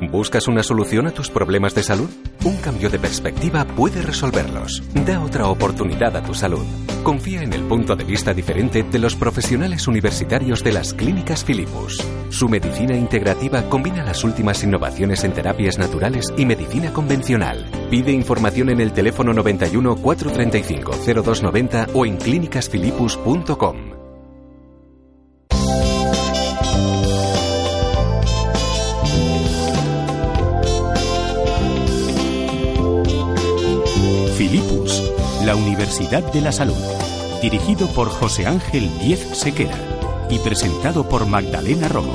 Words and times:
¿Buscas 0.00 0.46
una 0.46 0.62
solución 0.62 1.06
a 1.06 1.10
tus 1.10 1.30
problemas 1.30 1.74
de 1.74 1.82
salud? 1.82 2.10
Un 2.44 2.56
cambio 2.58 2.90
de 2.90 2.98
perspectiva 2.98 3.64
puede 3.64 4.02
resolverlos. 4.02 4.82
Da 5.06 5.20
otra 5.20 5.48
oportunidad 5.48 6.14
a 6.16 6.22
tu 6.22 6.34
salud. 6.34 6.64
Confía 7.02 7.42
en 7.42 7.52
el 7.52 7.62
punto 7.62 7.96
de 7.96 8.04
vista 8.04 8.34
diferente 8.34 8.82
de 8.82 8.98
los 8.98 9.16
profesionales 9.16 9.88
universitarios 9.88 10.62
de 10.62 10.72
las 10.72 10.92
clínicas 10.92 11.44
Filipus. 11.44 12.02
Su 12.28 12.48
medicina 12.48 12.94
integrativa 12.96 13.62
combina 13.70 14.04
las 14.04 14.22
últimas 14.22 14.62
innovaciones 14.62 15.24
en 15.24 15.32
terapias 15.32 15.78
naturales 15.78 16.26
y 16.36 16.44
medicina 16.44 16.92
convencional. 16.92 17.66
Pide 17.90 18.12
información 18.12 18.68
en 18.70 18.80
el 18.80 18.92
teléfono 18.92 19.32
91 19.32 19.96
435 19.96 20.92
0290 21.22 21.86
o 21.94 22.04
en 22.04 22.16
clínicasfilipus.com. 22.18 24.05
Universidad 35.86 36.32
de 36.32 36.40
la 36.40 36.50
Salud. 36.50 36.74
Dirigido 37.40 37.86
por 37.86 38.08
José 38.08 38.44
Ángel 38.44 38.90
Diez 38.98 39.20
Sequera 39.38 39.76
y 40.28 40.40
presentado 40.40 41.08
por 41.08 41.26
Magdalena 41.26 41.86
Romo. 41.86 42.12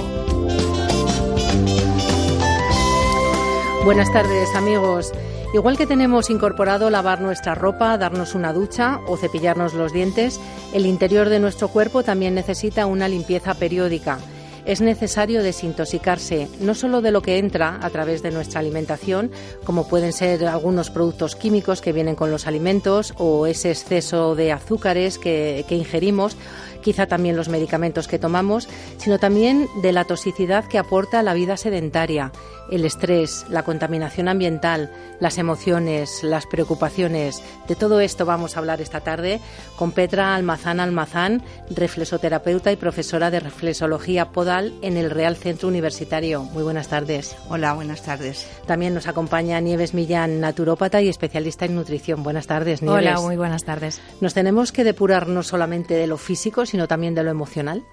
Buenas 3.86 4.12
tardes 4.12 4.54
amigos. 4.56 5.14
Igual 5.54 5.78
que 5.78 5.88
tenemos 5.88 6.30
incorporado 6.30 6.90
lavar 6.90 7.22
nuestra 7.22 7.56
ropa, 7.56 7.98
darnos 7.98 8.36
una 8.36 8.52
ducha 8.52 9.00
o 9.08 9.16
cepillarnos 9.16 9.74
los 9.74 9.94
dientes, 9.94 10.42
el 10.74 10.86
interior 10.86 11.30
de 11.30 11.40
nuestro 11.40 11.70
cuerpo 11.70 12.04
también 12.04 12.36
necesita 12.36 12.86
una 12.88 13.08
limpieza 13.08 13.54
periódica 13.54 14.20
es 14.66 14.82
necesario 14.82 15.44
desintoxicarse 15.44 16.48
no 16.60 16.76
solo 16.76 17.02
de 17.02 17.12
lo 17.12 17.22
que 17.22 17.38
entra 17.38 17.80
a 17.82 17.90
través 17.90 18.22
de 18.22 18.32
nuestra 18.32 18.60
alimentación, 18.60 19.32
como 19.64 19.88
pueden 19.88 20.14
ser 20.14 20.46
algunos 20.46 20.90
productos 20.90 21.36
químicos 21.36 21.82
que 21.82 21.94
vienen 21.94 22.16
con 22.16 22.32
los 22.32 22.48
alimentos 22.48 23.14
o 23.18 23.48
ese 23.48 23.72
exceso 23.72 24.36
de 24.36 24.52
azúcares 24.52 25.18
que, 25.18 25.66
que 25.68 25.76
ingerimos, 25.76 26.38
quizá 26.82 27.06
también 27.08 27.38
los 27.38 27.50
medicamentos 27.50 28.08
que 28.08 28.20
tomamos, 28.20 28.68
sino 28.98 29.20
también 29.20 29.68
de 29.82 29.92
la 29.92 30.06
toxicidad 30.06 30.66
que 30.66 30.78
aporta 30.78 31.24
la 31.24 31.34
vida 31.34 31.58
sedentaria, 31.58 32.32
el 32.72 32.86
estrés, 32.86 33.46
la 33.50 33.64
contaminación 33.64 34.28
ambiental, 34.28 34.90
las 35.20 35.38
emociones, 35.38 36.24
las 36.24 36.48
preocupaciones. 36.48 37.44
De 37.68 37.76
todo 37.76 38.00
esto 38.00 38.26
vamos 38.26 38.56
a 38.56 38.60
hablar 38.60 38.82
esta 38.82 39.02
tarde 39.02 39.40
con 39.76 39.92
Petra 39.92 40.34
Almazán 40.36 40.80
Almazán, 40.80 41.44
reflexoterapeuta 41.70 42.72
y 42.72 42.78
profesora 42.78 43.30
de 43.30 43.42
reflexología 43.42 44.30
podal 44.30 44.74
en 44.82 44.98
el 44.98 45.12
Real 45.12 45.36
Centro 45.36 45.68
Universitario. 45.68 46.44
Muy 46.44 46.64
buenas 46.64 46.88
tardes. 46.88 47.36
Hola, 47.50 47.74
buenas 47.74 48.02
tardes. 48.04 48.48
También 48.66 48.94
nos 48.94 49.08
acompaña 49.08 49.60
Nieves 49.60 49.94
Millán, 49.94 50.40
naturópata 50.40 51.02
y 51.02 51.10
especialista 51.10 51.66
en 51.66 51.76
nutrición. 51.76 52.24
Buenas 52.24 52.48
tardes, 52.48 52.82
Nieves. 52.82 53.00
Hola, 53.00 53.20
muy 53.20 53.38
buenas 53.38 53.66
tardes. 53.66 54.02
Nos 54.22 54.34
tenemos 54.34 54.72
que 54.72 54.84
depurar 54.84 55.28
no 55.28 55.44
solamente 55.44 55.94
de 55.94 56.08
lo 56.08 56.18
físico, 56.18 56.66
sino 56.66 56.88
también 56.88 57.16
de 57.16 57.24
lo 57.24 57.32
emocional? 57.32 57.84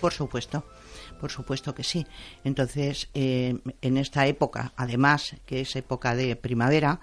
Por 0.00 0.12
supuesto. 0.12 0.64
Por 1.20 1.30
supuesto 1.30 1.74
que 1.74 1.82
sí. 1.82 2.06
Entonces, 2.44 3.08
eh, 3.14 3.58
en 3.80 3.96
esta 3.96 4.26
época, 4.26 4.72
además, 4.76 5.36
que 5.46 5.62
es 5.62 5.76
época 5.76 6.14
de 6.14 6.36
primavera, 6.36 7.00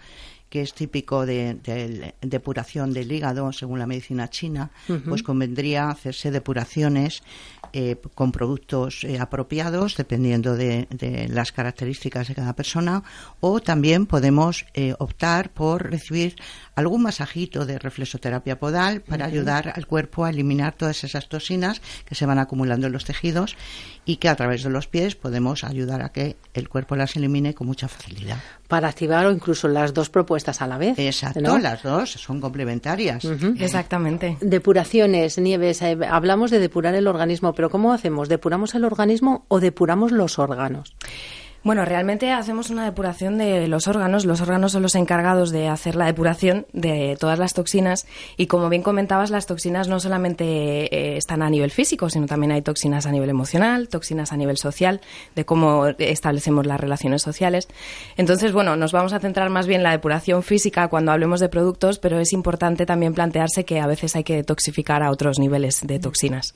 que 0.53 0.61
es 0.61 0.75
típico 0.75 1.25
de, 1.25 2.13
depuración 2.21 2.93
del 2.93 3.11
hígado, 3.11 3.51
según 3.51 3.79
la 3.79 3.87
medicina 3.87 4.29
china, 4.29 4.69
pues 5.09 5.23
convendría 5.23 5.89
hacerse 5.89 6.29
depuraciones 6.29 7.23
eh, 7.75 7.95
con 8.13 8.31
productos 8.31 9.03
eh, 9.03 9.17
apropiados, 9.19 9.97
dependiendo 9.97 10.55
de, 10.55 10.85
las 11.31 11.51
características 11.51 12.27
de 12.27 12.35
cada 12.35 12.55
persona, 12.55 13.01
o 13.39 13.61
también 13.61 14.05
podemos 14.05 14.67
eh, 14.75 14.93
optar 14.99 15.49
por 15.49 15.89
recibir 15.89 16.35
algún 16.75 17.01
masajito 17.01 17.65
de 17.65 17.79
reflexoterapia 17.79 18.59
podal 18.59 19.01
para 19.01 19.25
ayudar 19.25 19.73
al 19.75 19.87
cuerpo 19.87 20.23
a 20.23 20.29
eliminar 20.29 20.75
todas 20.75 21.03
esas 21.03 21.29
toxinas 21.29 21.81
que 22.05 22.13
se 22.13 22.27
van 22.27 22.37
acumulando 22.37 22.85
en 22.85 22.93
los 22.93 23.05
tejidos 23.05 23.57
y 24.05 24.17
que 24.17 24.29
a 24.29 24.35
través 24.35 24.61
de 24.61 24.69
los 24.69 24.85
pies 24.85 25.15
podemos 25.15 25.63
ayudar 25.63 26.03
a 26.03 26.11
que 26.11 26.35
el 26.53 26.69
cuerpo 26.69 26.95
las 26.95 27.15
elimine 27.15 27.55
con 27.55 27.65
mucha 27.65 27.87
facilidad. 27.87 28.37
Para 28.67 28.87
activar 28.87 29.25
o 29.25 29.31
incluso 29.31 29.67
las 29.67 29.93
dos 29.93 30.09
propuestas 30.09 30.61
a 30.61 30.67
la 30.67 30.77
vez. 30.77 30.97
Exacto, 30.97 31.57
las 31.59 31.83
dos 31.83 32.11
son 32.11 32.41
complementarias. 32.41 33.25
Exactamente. 33.59 34.37
Depuraciones, 34.41 35.37
Nieves, 35.37 35.81
hablamos 35.81 36.49
de 36.49 36.59
depurar 36.59 36.95
el 36.95 37.07
organismo, 37.07 37.53
pero 37.53 37.69
¿cómo 37.69 37.93
hacemos? 37.93 38.29
¿Depuramos 38.29 38.73
el 38.75 38.85
organismo 38.85 39.45
o 39.49 39.59
depuramos 39.59 40.11
los 40.11 40.39
órganos? 40.39 40.95
Bueno, 41.63 41.85
realmente 41.85 42.29
hacemos 42.33 42.69
una 42.69 42.83
depuración 42.83 43.37
de 43.37 43.69
los 43.69 43.87
órganos. 43.87 44.25
Los 44.25 44.41
órganos 44.41 44.73
son 44.73 44.81
los 44.81 44.95
encargados 44.95 45.49
de 45.49 45.69
hacer 45.69 45.95
la 45.95 46.05
depuración 46.05 46.65
de 46.73 47.15
todas 47.17 47.39
las 47.39 47.53
toxinas 47.53 48.05
y 48.35 48.47
como 48.47 48.67
bien 48.67 48.83
comentabas, 48.83 49.29
las 49.29 49.45
toxinas 49.45 49.87
no 49.87 50.01
solamente 50.01 50.43
eh, 50.43 51.15
están 51.15 51.41
a 51.41 51.49
nivel 51.49 51.71
físico, 51.71 52.09
sino 52.09 52.25
también 52.25 52.51
hay 52.51 52.61
toxinas 52.61 53.05
a 53.05 53.11
nivel 53.11 53.29
emocional, 53.29 53.87
toxinas 53.87 54.33
a 54.33 54.37
nivel 54.37 54.57
social, 54.57 54.99
de 55.35 55.45
cómo 55.45 55.87
establecemos 55.87 56.65
las 56.65 56.81
relaciones 56.81 57.21
sociales. 57.21 57.69
Entonces, 58.17 58.51
bueno, 58.51 58.75
nos 58.75 58.91
vamos 58.91 59.13
a 59.13 59.19
centrar 59.19 59.49
más 59.49 59.65
bien 59.65 59.79
en 59.79 59.83
la 59.83 59.91
depuración 59.91 60.43
física 60.43 60.89
cuando 60.89 61.13
hablemos 61.13 61.39
de 61.39 61.47
productos, 61.47 61.97
pero 61.97 62.19
es 62.19 62.33
importante 62.33 62.85
también 62.85 63.13
plantearse 63.13 63.63
que 63.63 63.79
a 63.79 63.87
veces 63.87 64.17
hay 64.17 64.25
que 64.25 64.35
detoxificar 64.35 65.01
a 65.01 65.11
otros 65.11 65.39
niveles 65.39 65.79
de 65.81 65.97
toxinas. 65.99 66.53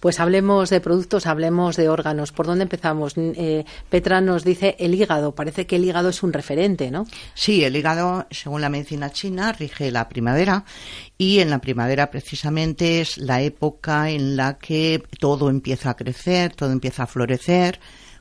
Pues 0.00 0.18
hablemos 0.18 0.70
de 0.70 0.80
productos, 0.80 1.26
hablemos 1.26 1.76
de 1.76 1.90
órganos. 1.90 2.32
¿Por 2.32 2.46
dónde 2.46 2.62
empezamos? 2.62 3.12
Eh, 3.18 3.66
Petra 3.90 4.22
nos 4.30 4.44
dice 4.44 4.76
el 4.78 4.94
hígado. 4.94 5.34
Parece 5.34 5.66
que 5.66 5.76
el 5.76 5.84
hígado 5.84 6.08
es 6.08 6.22
un 6.22 6.32
referente, 6.32 6.90
¿no? 6.90 7.06
Sí, 7.34 7.64
el 7.64 7.76
hígado, 7.76 8.26
según 8.30 8.60
la 8.60 8.68
medicina 8.68 9.10
china, 9.10 9.52
rige 9.52 9.90
la 9.90 10.08
primavera 10.08 10.64
y 11.18 11.40
en 11.40 11.50
la 11.50 11.60
primavera 11.60 12.10
precisamente 12.10 13.00
es 13.00 13.18
la 13.18 13.42
época 13.42 14.10
en 14.10 14.36
la 14.36 14.58
que 14.58 15.02
todo 15.18 15.50
empieza 15.50 15.90
a 15.90 15.96
crecer, 15.96 16.54
todo 16.54 16.72
empieza 16.72 17.02
a 17.02 17.06
florecer 17.06 17.80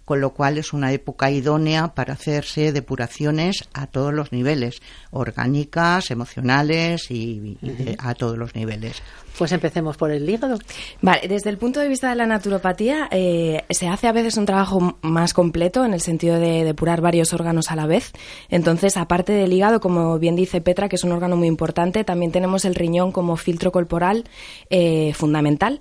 con 0.09 0.21
lo 0.21 0.31
cual 0.31 0.57
es 0.57 0.73
una 0.73 0.91
época 0.91 1.29
idónea 1.29 1.89
para 1.93 2.13
hacerse 2.13 2.71
depuraciones 2.71 3.69
a 3.75 3.85
todos 3.85 4.11
los 4.11 4.31
niveles, 4.31 4.81
orgánicas, 5.11 6.09
emocionales 6.09 7.11
y, 7.11 7.59
a 7.99 8.15
todos 8.15 8.35
los 8.35 8.55
niveles. 8.55 9.03
Pues 9.37 9.51
empecemos 9.51 9.97
por 9.97 10.09
el 10.09 10.27
hígado. 10.27 10.57
Vale, 11.03 11.27
desde 11.27 11.51
el 11.51 11.59
punto 11.59 11.79
de 11.79 11.87
vista 11.87 12.09
de 12.09 12.15
la 12.15 12.25
naturopatía, 12.25 13.07
eh, 13.11 13.63
se 13.69 13.87
hace 13.87 14.07
a 14.07 14.11
veces 14.11 14.35
un 14.37 14.47
trabajo 14.47 14.97
más 15.03 15.35
completo 15.35 15.85
en 15.85 15.93
el 15.93 16.01
sentido 16.01 16.39
de 16.39 16.63
depurar 16.63 17.01
varios 17.01 17.31
órganos 17.31 17.69
a 17.69 17.75
la 17.75 17.85
vez. 17.85 18.11
Entonces, 18.49 18.97
aparte 18.97 19.33
del 19.33 19.53
hígado, 19.53 19.79
como 19.79 20.17
bien 20.17 20.35
dice 20.35 20.59
Petra, 20.59 20.89
que 20.89 20.95
es 20.95 21.03
un 21.03 21.11
órgano 21.11 21.37
muy 21.37 21.47
importante, 21.47 22.03
también 22.03 22.31
tenemos 22.31 22.65
el 22.65 22.73
riñón 22.73 23.11
como 23.11 23.37
filtro 23.37 23.71
corporal 23.71 24.23
eh, 24.71 25.13
fundamental. 25.13 25.79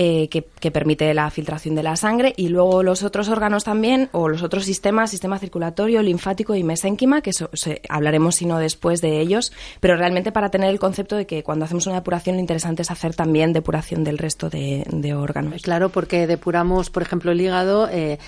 Eh, 0.00 0.28
que, 0.28 0.70
permite 0.70 1.12
la 1.12 1.28
filtración 1.28 1.74
de 1.74 1.82
la 1.82 1.96
sangre 1.96 2.32
y 2.36 2.50
luego 2.50 2.84
los 2.84 3.02
otros 3.02 3.28
órganos 3.28 3.64
también 3.64 4.10
o 4.12 4.28
los 4.28 4.44
otros 4.44 4.64
sistemas, 4.64 5.10
sistema 5.10 5.40
circulatorio, 5.40 6.02
linfático 6.02 6.54
y 6.54 6.62
mesénquima, 6.62 7.20
que 7.20 7.30
eso, 7.30 7.50
hablaremos 7.88 8.36
sino 8.36 8.58
después 8.58 9.00
de 9.00 9.20
ellos, 9.20 9.50
pero 9.80 9.96
realmente 9.96 10.30
para 10.30 10.50
tener 10.50 10.70
el 10.70 10.78
concepto 10.78 11.16
de 11.16 11.26
que 11.26 11.42
cuando 11.42 11.64
hacemos 11.64 11.86
una 11.86 11.96
depuración 11.96 12.36
lo 12.36 12.40
interesante 12.40 12.82
es 12.82 12.92
hacer 12.92 13.14
también 13.14 13.52
depuración 13.52 14.04
del 14.04 14.18
resto 14.18 14.50
de, 14.50 15.14
órganos. 15.16 15.62
Claro, 15.62 15.88
porque 15.88 16.28
depuramos, 16.28 16.90
por 16.90 17.02
ejemplo, 17.02 17.32
el 17.32 17.40
hígado, 17.40 17.88
eh, 17.90 18.18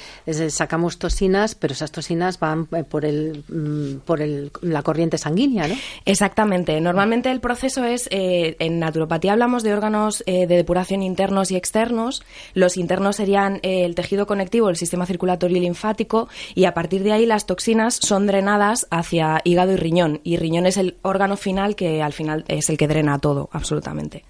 sacamos 0.49 0.99
toxinas, 0.99 1.55
pero 1.55 1.73
esas 1.73 1.93
toxinas 1.93 2.41
van 2.41 2.67
eh, 2.73 2.83
por 2.83 3.05
el 3.05 3.45
mm, 3.49 4.01
por 4.07 4.23
el, 4.23 4.51
la 4.63 4.83
corriente 4.83 5.19
sanguínea, 5.19 5.69
¿no? 5.69 5.77
Exactamente. 6.05 6.81
Normalmente 6.81 7.31
el 7.31 7.41
proceso 7.41 7.85
es, 7.85 8.09
en 8.11 8.81
naturopatía 8.81 9.33
hablamos 9.33 9.63
de 9.63 9.73
órganos 9.73 10.25
de 10.27 10.47
depuración 10.47 11.03
internos 11.03 11.53
y 11.53 11.60
externos. 11.61 12.25
Los 12.55 12.77
internos 12.77 13.17
serían 13.17 13.61
eh, 13.63 13.85
el 13.85 13.95
tejido 13.95 14.27
conectivo, 14.27 14.69
el 14.69 14.77
sistema 14.77 15.07
circulatorio 15.07 15.59
y 15.59 15.61
linfático, 15.61 16.29
y 16.55 16.65
a 16.65 16.75
partir 16.75 17.05
de 17.05 17.13
ahí 17.13 17.27
las 17.27 17.47
toxinas 17.47 17.95
son 17.95 18.27
drenadas 18.27 18.87
hacia 18.91 19.41
hígado 19.45 19.73
y 19.73 19.77
riñón. 19.77 20.21
Y 20.25 20.37
riñón 20.37 20.67
es 20.67 20.77
el 20.77 20.97
órgano 21.03 21.37
final 21.37 21.77
que 21.77 22.03
al 22.03 22.13
final 22.13 22.45
es 22.49 22.69
el 22.71 22.77
que 22.77 22.89
drena 22.89 23.19
todo, 23.19 23.49
absolutamente. 23.53 24.25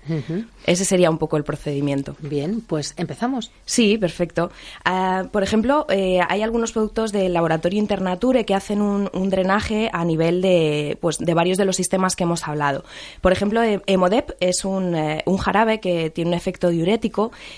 Ese 0.66 0.84
sería 0.84 1.10
un 1.10 1.18
poco 1.18 1.36
el 1.36 1.44
procedimiento. 1.44 2.16
Bien, 2.20 2.60
pues 2.60 2.94
empezamos. 2.96 3.50
Sí, 3.64 3.96
perfecto. 3.98 4.50
Ah, 4.84 5.24
por 5.32 5.42
ejemplo, 5.42 5.86
eh, 5.88 6.20
hay 6.28 6.42
algunos 6.42 6.72
productos 6.72 7.12
del 7.12 7.32
laboratorio 7.32 7.78
Internature 7.78 8.44
que 8.44 8.54
hacen 8.54 8.82
un, 8.82 9.08
drenaje 9.30 9.90
a 9.92 10.04
nivel 10.04 10.42
de, 10.42 10.98
pues, 11.00 11.18
de 11.18 11.34
varios 11.34 11.56
de 11.56 11.64
los 11.64 11.76
sistemas 11.76 12.16
que 12.16 12.24
hemos 12.24 12.48
hablado. 12.48 12.84
Por 13.20 13.32
ejemplo, 13.32 13.60
Hemodep 13.62 14.32
es 14.40 14.64
un, 14.64 14.94
eh, 14.94 15.22
un 15.26 15.36
jarabe 15.36 15.78
que 15.78 16.10
tiene 16.10 16.30
un 16.30 16.36
efecto 16.36 16.70
diurético 16.70 17.09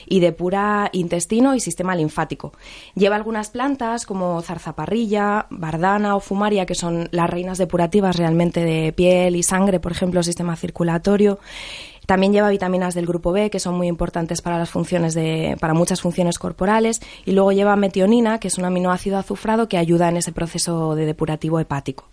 y 0.06 0.20
depura 0.20 0.88
intestino 0.93 1.54
y 1.54 1.60
sistema 1.60 1.94
linfático. 1.94 2.52
Lleva 2.94 3.16
algunas 3.16 3.50
plantas 3.50 4.06
como 4.06 4.40
zarzaparrilla, 4.43 5.46
bardana 5.50 6.16
o 6.16 6.20
fumaria, 6.20 6.66
que 6.66 6.75
son 6.75 7.08
las 7.12 7.28
reinas 7.28 7.58
depurativas 7.58 8.16
realmente 8.16 8.64
de 8.64 8.93
piel 8.93 9.37
y 9.37 9.43
sangre, 9.43 9.81
por 9.81 9.93
ejemplo, 9.93 10.22
sistema 10.22 10.56
circulatorio. 10.56 11.38
También 12.06 12.32
lleva 12.32 12.49
vitaminas 12.49 12.94
del 12.94 13.06
grupo 13.06 13.32
B, 13.32 13.50
que 13.50 13.60
son 13.60 13.76
muy 13.76 13.87
importantes 13.87 14.43
para 14.43 14.58
las 14.58 14.70
funciones 14.70 15.14
de, 15.14 15.56
para 15.60 15.75
muchas 15.75 16.00
funciones 16.00 16.38
corporales. 16.38 17.00
Y 17.25 17.32
luego 17.32 17.52
lleva 17.52 17.76
metionina, 17.76 18.38
que 18.38 18.49
es 18.49 18.58
un 18.58 18.64
aminoácido 18.64 19.19
azufrado 19.19 19.69
que 19.69 19.78
ayuda 19.78 20.08
en 20.08 20.16
ese 20.16 20.32
proceso 20.32 20.94
de 20.94 21.06
depurativo 21.06 21.60
hepático. 21.60 22.08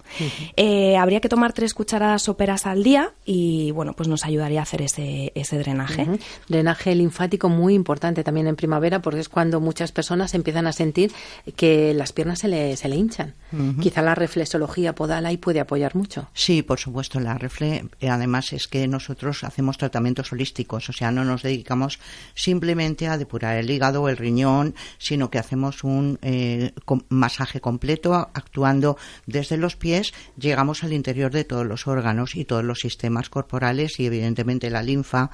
Eh, 0.55 0.97
habría 0.97 1.21
que 1.21 1.29
tomar 1.29 1.53
tres 1.53 1.73
cucharadas 1.73 2.23
soperas 2.23 2.65
al 2.65 2.83
día 2.83 3.13
y, 3.25 3.71
bueno, 3.71 3.93
pues 3.93 4.09
nos 4.09 4.25
ayudaría 4.25 4.59
a 4.59 4.63
hacer 4.63 4.81
ese, 4.81 5.31
ese 5.35 5.57
drenaje. 5.57 6.07
Drenaje 6.47 6.95
linfático 6.95 7.49
muy 7.49 7.73
importante 7.73 8.23
también 8.23 8.47
en 8.47 8.55
primavera 8.55 9.01
porque 9.01 9.19
es 9.19 9.29
cuando 9.29 9.59
muchas 9.59 9.91
personas 9.91 10.33
empiezan 10.33 10.67
a 10.67 10.73
sentir 10.73 11.11
que 11.55 11.93
las 11.93 12.11
piernas 12.11 12.39
se 12.39 12.47
le, 12.47 12.77
se 12.77 12.89
le 12.89 12.95
hinchan. 12.95 13.33
Quizá 13.81 14.01
la 14.01 14.15
reflexología 14.15 14.93
podal 14.93 15.25
ahí 15.25 15.37
puede 15.37 15.59
apoyar 15.59 15.95
mucho. 15.95 16.27
Sí, 16.33 16.61
por 16.61 16.79
supuesto, 16.79 17.19
la 17.19 17.37
refle, 17.37 17.85
eh, 17.99 18.09
además 18.09 18.53
es 18.53 18.67
que 18.67 18.87
nosotros 18.87 19.43
hacemos 19.43 19.77
tratamientos 19.79 20.31
holísticos, 20.31 20.89
o 20.89 20.93
sea, 20.93 21.11
no 21.11 21.25
nos 21.25 21.41
dedicamos 21.41 21.99
simplemente 22.35 23.07
a 23.07 23.17
depurar 23.17 23.57
el 23.57 23.71
hígado 23.71 24.03
o 24.03 24.09
el 24.09 24.17
riñón, 24.17 24.75
sino 24.99 25.31
que 25.31 25.39
hacemos 25.39 25.83
un 25.83 26.19
eh, 26.21 26.73
masaje 27.09 27.59
completo 27.59 28.13
actuando 28.13 28.97
desde 29.25 29.57
los 29.57 29.75
pies, 29.75 30.13
llegamos 30.37 30.83
al 30.83 30.93
interior 30.93 31.31
de 31.31 31.43
todos 31.43 31.65
los 31.65 31.87
órganos 31.87 32.35
y 32.35 32.45
todos 32.45 32.63
los 32.63 32.79
sistemas 32.79 33.29
corporales 33.29 33.99
y 33.99 34.05
evidentemente 34.05 34.69
la 34.69 34.83
linfa 34.83 35.31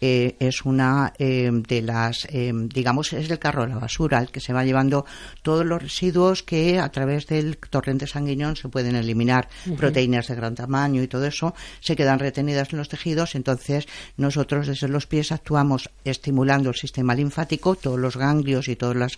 eh, 0.00 0.36
es 0.38 0.64
una 0.64 1.12
eh, 1.18 1.50
de 1.52 1.82
las, 1.82 2.26
eh, 2.30 2.52
digamos, 2.54 3.12
es 3.12 3.30
el 3.30 3.38
carro 3.38 3.62
de 3.62 3.70
la 3.70 3.78
basura, 3.78 4.18
el 4.18 4.30
que 4.30 4.40
se 4.40 4.52
va 4.52 4.64
llevando 4.64 5.06
todos 5.42 5.64
los 5.64 5.82
residuos 5.82 6.42
que 6.42 6.78
a 6.78 6.90
través 6.90 7.26
del 7.26 7.56
torrente 7.58 8.06
sanguíneo 8.06 8.54
se 8.56 8.68
pueden 8.68 8.96
eliminar, 8.96 9.48
proteínas 9.76 10.28
de 10.28 10.34
gran 10.34 10.54
tamaño 10.54 11.02
y 11.02 11.08
todo 11.08 11.26
eso, 11.26 11.54
se 11.80 11.96
quedan 11.96 12.18
retenidas 12.18 12.72
en 12.72 12.78
los 12.78 12.88
tejidos. 12.88 13.34
Entonces, 13.34 13.86
nosotros 14.16 14.66
desde 14.66 14.88
los 14.88 15.06
pies 15.06 15.32
actuamos 15.32 15.90
estimulando 16.04 16.70
el 16.70 16.76
sistema 16.76 17.14
linfático, 17.14 17.74
todos 17.74 17.98
los 17.98 18.16
ganglios 18.16 18.68
y 18.68 18.76
todos 18.76 18.96
los 18.96 19.16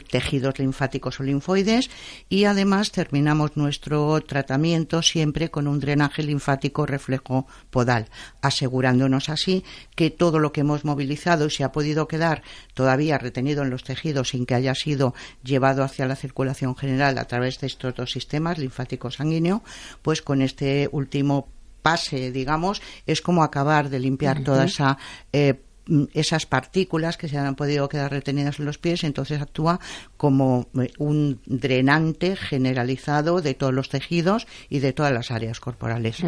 tejidos 0.00 0.58
linfáticos 0.58 1.20
o 1.20 1.22
linfoides 1.22 1.90
y 2.28 2.44
además 2.44 2.92
terminamos 2.92 3.56
nuestro 3.56 4.20
tratamiento 4.22 5.02
siempre 5.02 5.50
con 5.50 5.66
un 5.66 5.80
drenaje 5.80 6.22
linfático 6.22 6.86
reflejo 6.86 7.46
podal, 7.70 8.08
asegurándonos 8.40 9.28
así 9.28 9.64
que 9.94 10.10
todo 10.10 10.38
lo 10.38 10.52
que 10.52 10.62
hemos 10.62 10.84
movilizado 10.84 11.46
y 11.46 11.50
se 11.50 11.64
ha 11.64 11.72
podido 11.72 12.08
quedar 12.08 12.42
todavía 12.74 13.18
retenido 13.18 13.62
en 13.62 13.70
los 13.70 13.84
tejidos 13.84 14.30
sin 14.30 14.46
que 14.46 14.54
haya 14.54 14.74
sido 14.74 15.14
llevado 15.42 15.84
hacia 15.84 16.06
la 16.06 16.16
circulación 16.16 16.76
general 16.76 17.18
a 17.18 17.26
través 17.26 17.60
de 17.60 17.66
estos 17.66 17.94
dos 17.94 18.12
sistemas, 18.12 18.58
linfático 18.58 19.10
sanguíneo, 19.10 19.62
pues 20.02 20.22
con 20.22 20.42
este 20.42 20.88
último 20.92 21.48
pase, 21.82 22.30
digamos, 22.30 22.80
es 23.06 23.20
como 23.20 23.42
acabar 23.42 23.90
de 23.90 23.98
limpiar 23.98 24.42
toda 24.44 24.64
esa 24.64 24.98
eh, 25.32 25.60
esas 26.14 26.46
partículas 26.46 27.16
que 27.16 27.28
se 27.28 27.38
han 27.38 27.54
podido 27.54 27.88
quedar 27.88 28.10
retenidas 28.10 28.58
en 28.58 28.66
los 28.66 28.78
pies, 28.78 29.04
entonces 29.04 29.40
actúa 29.40 29.80
como 30.16 30.68
eh, 30.80 30.92
un 30.98 31.40
drenante 31.46 32.36
generalizado 32.36 33.40
de 33.40 33.54
todos 33.54 33.74
los 33.74 33.88
tejidos 33.88 34.46
y 34.68 34.78
de 34.78 34.92
todas 34.92 35.12
las 35.12 35.30
áreas 35.30 35.60
corporales. 35.60 36.18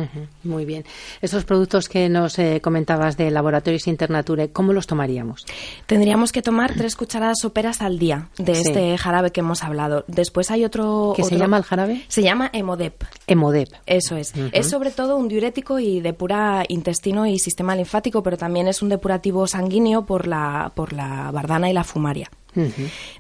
Muy 0.43 0.65
bien. 0.65 0.85
Esos 1.23 1.45
productos 1.45 1.89
que 1.89 2.09
nos 2.09 2.39
eh, 2.39 2.61
comentabas 2.61 3.17
de 3.17 3.31
Laboratorios 3.31 3.87
Internature, 3.87 4.51
¿cómo 4.51 4.73
los 4.73 4.87
tomaríamos? 4.87 5.45
Tendríamos 5.87 6.33
que 6.33 6.43
tomar 6.43 6.75
tres 6.75 6.97
cucharadas 6.97 7.39
soperas 7.41 7.83
al 7.83 7.99
día 7.99 8.29
de 8.39 8.53
este 8.53 8.99
jarabe 8.99 9.31
que 9.31 9.41
hemos 9.41 9.62
hablado. 9.62 10.05
Después 10.09 10.50
hay 10.50 10.65
otro... 10.65 11.12
¿Qué 11.17 11.23
se 11.23 11.39
llama 11.39 11.57
el 11.57 11.65
jarabe? 11.65 12.05
Se 12.09 12.23
llama 12.23 12.50
Emodep. 12.53 13.05
Emodep. 13.27 13.69
Eso 13.87 14.17
es. 14.17 14.33
Es 14.53 14.69
sobre 14.69 14.91
todo 14.91 15.17
un 15.17 15.29
diurético 15.29 15.79
y 15.79 16.00
depura 16.00 16.65
intestino 16.69 17.27
y 17.27 17.39
sistema 17.39 17.77
linfático, 17.77 18.23
pero 18.23 18.37
también 18.37 18.69
es 18.69 18.83
un 18.83 18.89
depurativo 18.89 19.44
sanguíneo 19.46 20.06
por 20.06 20.26
la, 20.26 20.73
por 20.75 20.93
la 20.93 21.31
bardana 21.31 21.70
y 21.70 21.73
la 21.73 21.85
fumaria. 21.85 22.31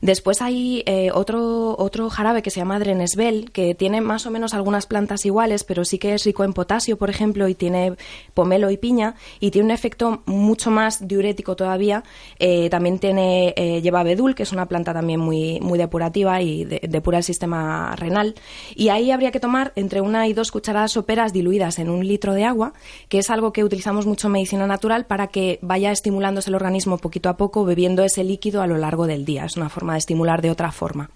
Después 0.00 0.42
hay 0.42 0.82
eh, 0.86 1.10
otro, 1.12 1.76
otro 1.78 2.10
jarabe 2.10 2.42
que 2.42 2.50
se 2.50 2.60
llama 2.60 2.78
Drenesbel, 2.78 3.50
que 3.50 3.74
tiene 3.74 4.00
más 4.00 4.26
o 4.26 4.30
menos 4.30 4.54
algunas 4.54 4.86
plantas 4.86 5.24
iguales, 5.24 5.64
pero 5.64 5.84
sí 5.84 5.98
que 5.98 6.14
es 6.14 6.24
rico 6.24 6.44
en 6.44 6.52
potasio, 6.52 6.96
por 6.96 7.10
ejemplo, 7.10 7.48
y 7.48 7.54
tiene 7.54 7.94
pomelo 8.34 8.70
y 8.70 8.76
piña, 8.76 9.14
y 9.40 9.50
tiene 9.50 9.66
un 9.66 9.70
efecto 9.70 10.22
mucho 10.26 10.70
más 10.70 11.06
diurético 11.06 11.56
todavía. 11.56 12.04
Eh, 12.38 12.68
también 12.70 12.98
tiene, 12.98 13.54
eh, 13.56 13.80
lleva 13.82 14.02
bedul, 14.02 14.34
que 14.34 14.44
es 14.44 14.52
una 14.52 14.66
planta 14.66 14.92
también 14.92 15.20
muy, 15.20 15.60
muy 15.60 15.78
depurativa 15.78 16.40
y 16.40 16.64
depura 16.64 17.18
el 17.18 17.24
sistema 17.24 17.94
renal. 17.96 18.34
Y 18.74 18.88
ahí 18.88 19.10
habría 19.10 19.30
que 19.30 19.40
tomar 19.40 19.72
entre 19.76 20.00
una 20.00 20.28
y 20.28 20.32
dos 20.32 20.50
cucharadas 20.50 20.92
soperas 20.92 21.32
diluidas 21.32 21.78
en 21.78 21.90
un 21.90 22.06
litro 22.06 22.34
de 22.34 22.44
agua, 22.44 22.72
que 23.08 23.18
es 23.18 23.30
algo 23.30 23.52
que 23.52 23.64
utilizamos 23.64 24.06
mucho 24.06 24.28
en 24.28 24.32
medicina 24.32 24.66
natural 24.66 25.06
para 25.06 25.28
que 25.28 25.58
vaya 25.62 25.90
estimulándose 25.90 26.50
el 26.50 26.54
organismo 26.54 26.98
poquito 26.98 27.28
a 27.28 27.36
poco, 27.36 27.64
bebiendo 27.64 28.04
ese 28.04 28.24
líquido 28.24 28.62
a 28.62 28.66
lo 28.66 28.78
largo 28.78 29.06
del 29.06 29.23
día. 29.24 29.44
Es 29.44 29.56
una 29.56 29.68
forma 29.68 29.94
de 29.94 29.98
estimular 29.98 30.42
de 30.42 30.50
otra 30.50 30.72
forma. 30.72 31.10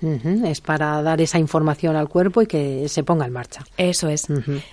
Es 0.45 0.61
para 0.61 1.03
dar 1.03 1.21
esa 1.21 1.39
información 1.39 1.97
al 1.97 2.09
cuerpo 2.09 2.43
y 2.43 2.47
que 2.47 2.89
se 2.89 3.03
ponga 3.03 3.27
en 3.27 3.33
marcha. 3.33 3.65
Eso 3.77 4.09
es. 4.09 4.27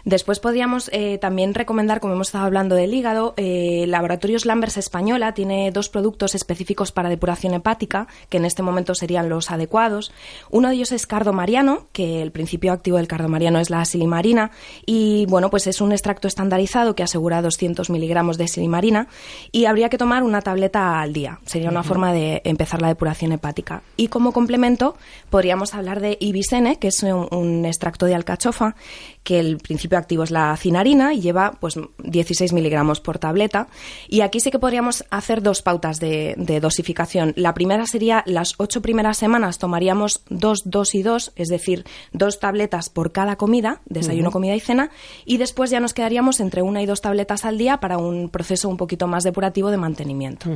Después 0.03 0.39
podríamos 0.39 0.89
eh, 0.93 1.17
también 1.19 1.53
recomendar, 1.53 1.99
como 1.99 2.13
hemos 2.13 2.27
estado 2.27 2.45
hablando 2.45 2.75
del 2.75 2.93
hígado, 2.93 3.33
eh, 3.37 3.85
Laboratorios 3.87 4.45
Lambers 4.45 4.77
Española 4.77 5.33
tiene 5.33 5.71
dos 5.71 5.89
productos 5.89 6.35
específicos 6.35 6.91
para 6.91 7.09
depuración 7.09 7.53
hepática, 7.53 8.07
que 8.29 8.37
en 8.37 8.45
este 8.45 8.63
momento 8.63 8.95
serían 8.95 9.29
los 9.29 9.51
adecuados. 9.51 10.11
Uno 10.49 10.69
de 10.69 10.75
ellos 10.75 10.91
es 10.91 11.07
cardomariano, 11.07 11.87
que 11.91 12.21
el 12.21 12.31
principio 12.31 12.73
activo 12.73 12.97
del 12.97 13.07
cardomariano 13.07 13.59
es 13.59 13.69
la 13.69 13.83
silimarina, 13.85 14.51
y 14.85 15.25
bueno, 15.27 15.49
pues 15.49 15.67
es 15.67 15.81
un 15.81 15.91
extracto 15.91 16.27
estandarizado 16.27 16.95
que 16.95 17.03
asegura 17.03 17.41
200 17.41 17.89
miligramos 17.89 18.37
de 18.37 18.47
silimarina, 18.47 19.07
y 19.51 19.65
habría 19.65 19.89
que 19.89 19.97
tomar 19.97 20.23
una 20.23 20.41
tableta 20.41 21.01
al 21.01 21.13
día. 21.13 21.39
Sería 21.45 21.69
una 21.69 21.83
forma 21.83 22.13
de 22.13 22.41
empezar 22.45 22.81
la 22.81 22.87
depuración 22.87 23.24
hepática. 23.31 23.81
Y 23.97 24.07
como 24.07 24.31
complemento 24.31 24.95
podríamos 25.29 25.73
hablar 25.73 25.99
de 25.99 26.17
ibisene, 26.19 26.77
que 26.79 26.89
es 26.89 27.03
un, 27.03 27.65
extracto 27.65 28.05
de 28.05 28.15
alcachofa, 28.15 28.75
que 29.23 29.39
el 29.39 29.57
principio 29.57 29.97
activo 29.97 30.23
es 30.23 30.31
la 30.31 30.55
cinarina 30.57 31.13
y 31.13 31.21
lleva 31.21 31.57
pues 31.59 31.75
16 32.03 32.53
miligramos 32.53 32.99
por 33.01 33.19
tableta. 33.19 33.67
Y 34.07 34.21
aquí 34.21 34.39
sí 34.39 34.51
que 34.51 34.59
podríamos 34.59 35.05
hacer 35.09 35.41
dos 35.41 35.61
pautas 35.61 35.99
de, 35.99 36.35
dosificación. 36.61 37.33
La 37.35 37.53
primera 37.53 37.85
sería 37.85 38.23
las 38.25 38.53
ocho 38.57 38.81
primeras 38.81 39.17
semanas 39.17 39.57
tomaríamos 39.57 40.21
dos, 40.29 40.61
dos 40.65 40.95
y 40.95 41.03
dos, 41.03 41.31
es 41.35 41.49
decir, 41.49 41.85
dos 42.13 42.39
tabletas 42.39 42.89
por 42.89 43.11
cada 43.11 43.35
comida, 43.35 43.81
desayuno, 43.85 44.31
comida 44.31 44.55
y 44.55 44.59
cena, 44.59 44.89
y 45.25 45.37
después 45.37 45.69
ya 45.69 45.79
nos 45.79 45.93
quedaríamos 45.93 46.39
entre 46.39 46.61
una 46.61 46.81
y 46.81 46.85
dos 46.85 47.01
tabletas 47.01 47.45
al 47.45 47.57
día 47.57 47.77
para 47.77 47.97
un 47.97 48.29
proceso 48.29 48.69
un 48.69 48.77
poquito 48.77 49.07
más 49.07 49.23
depurativo 49.23 49.71
de 49.71 49.77
mantenimiento. 49.77 50.49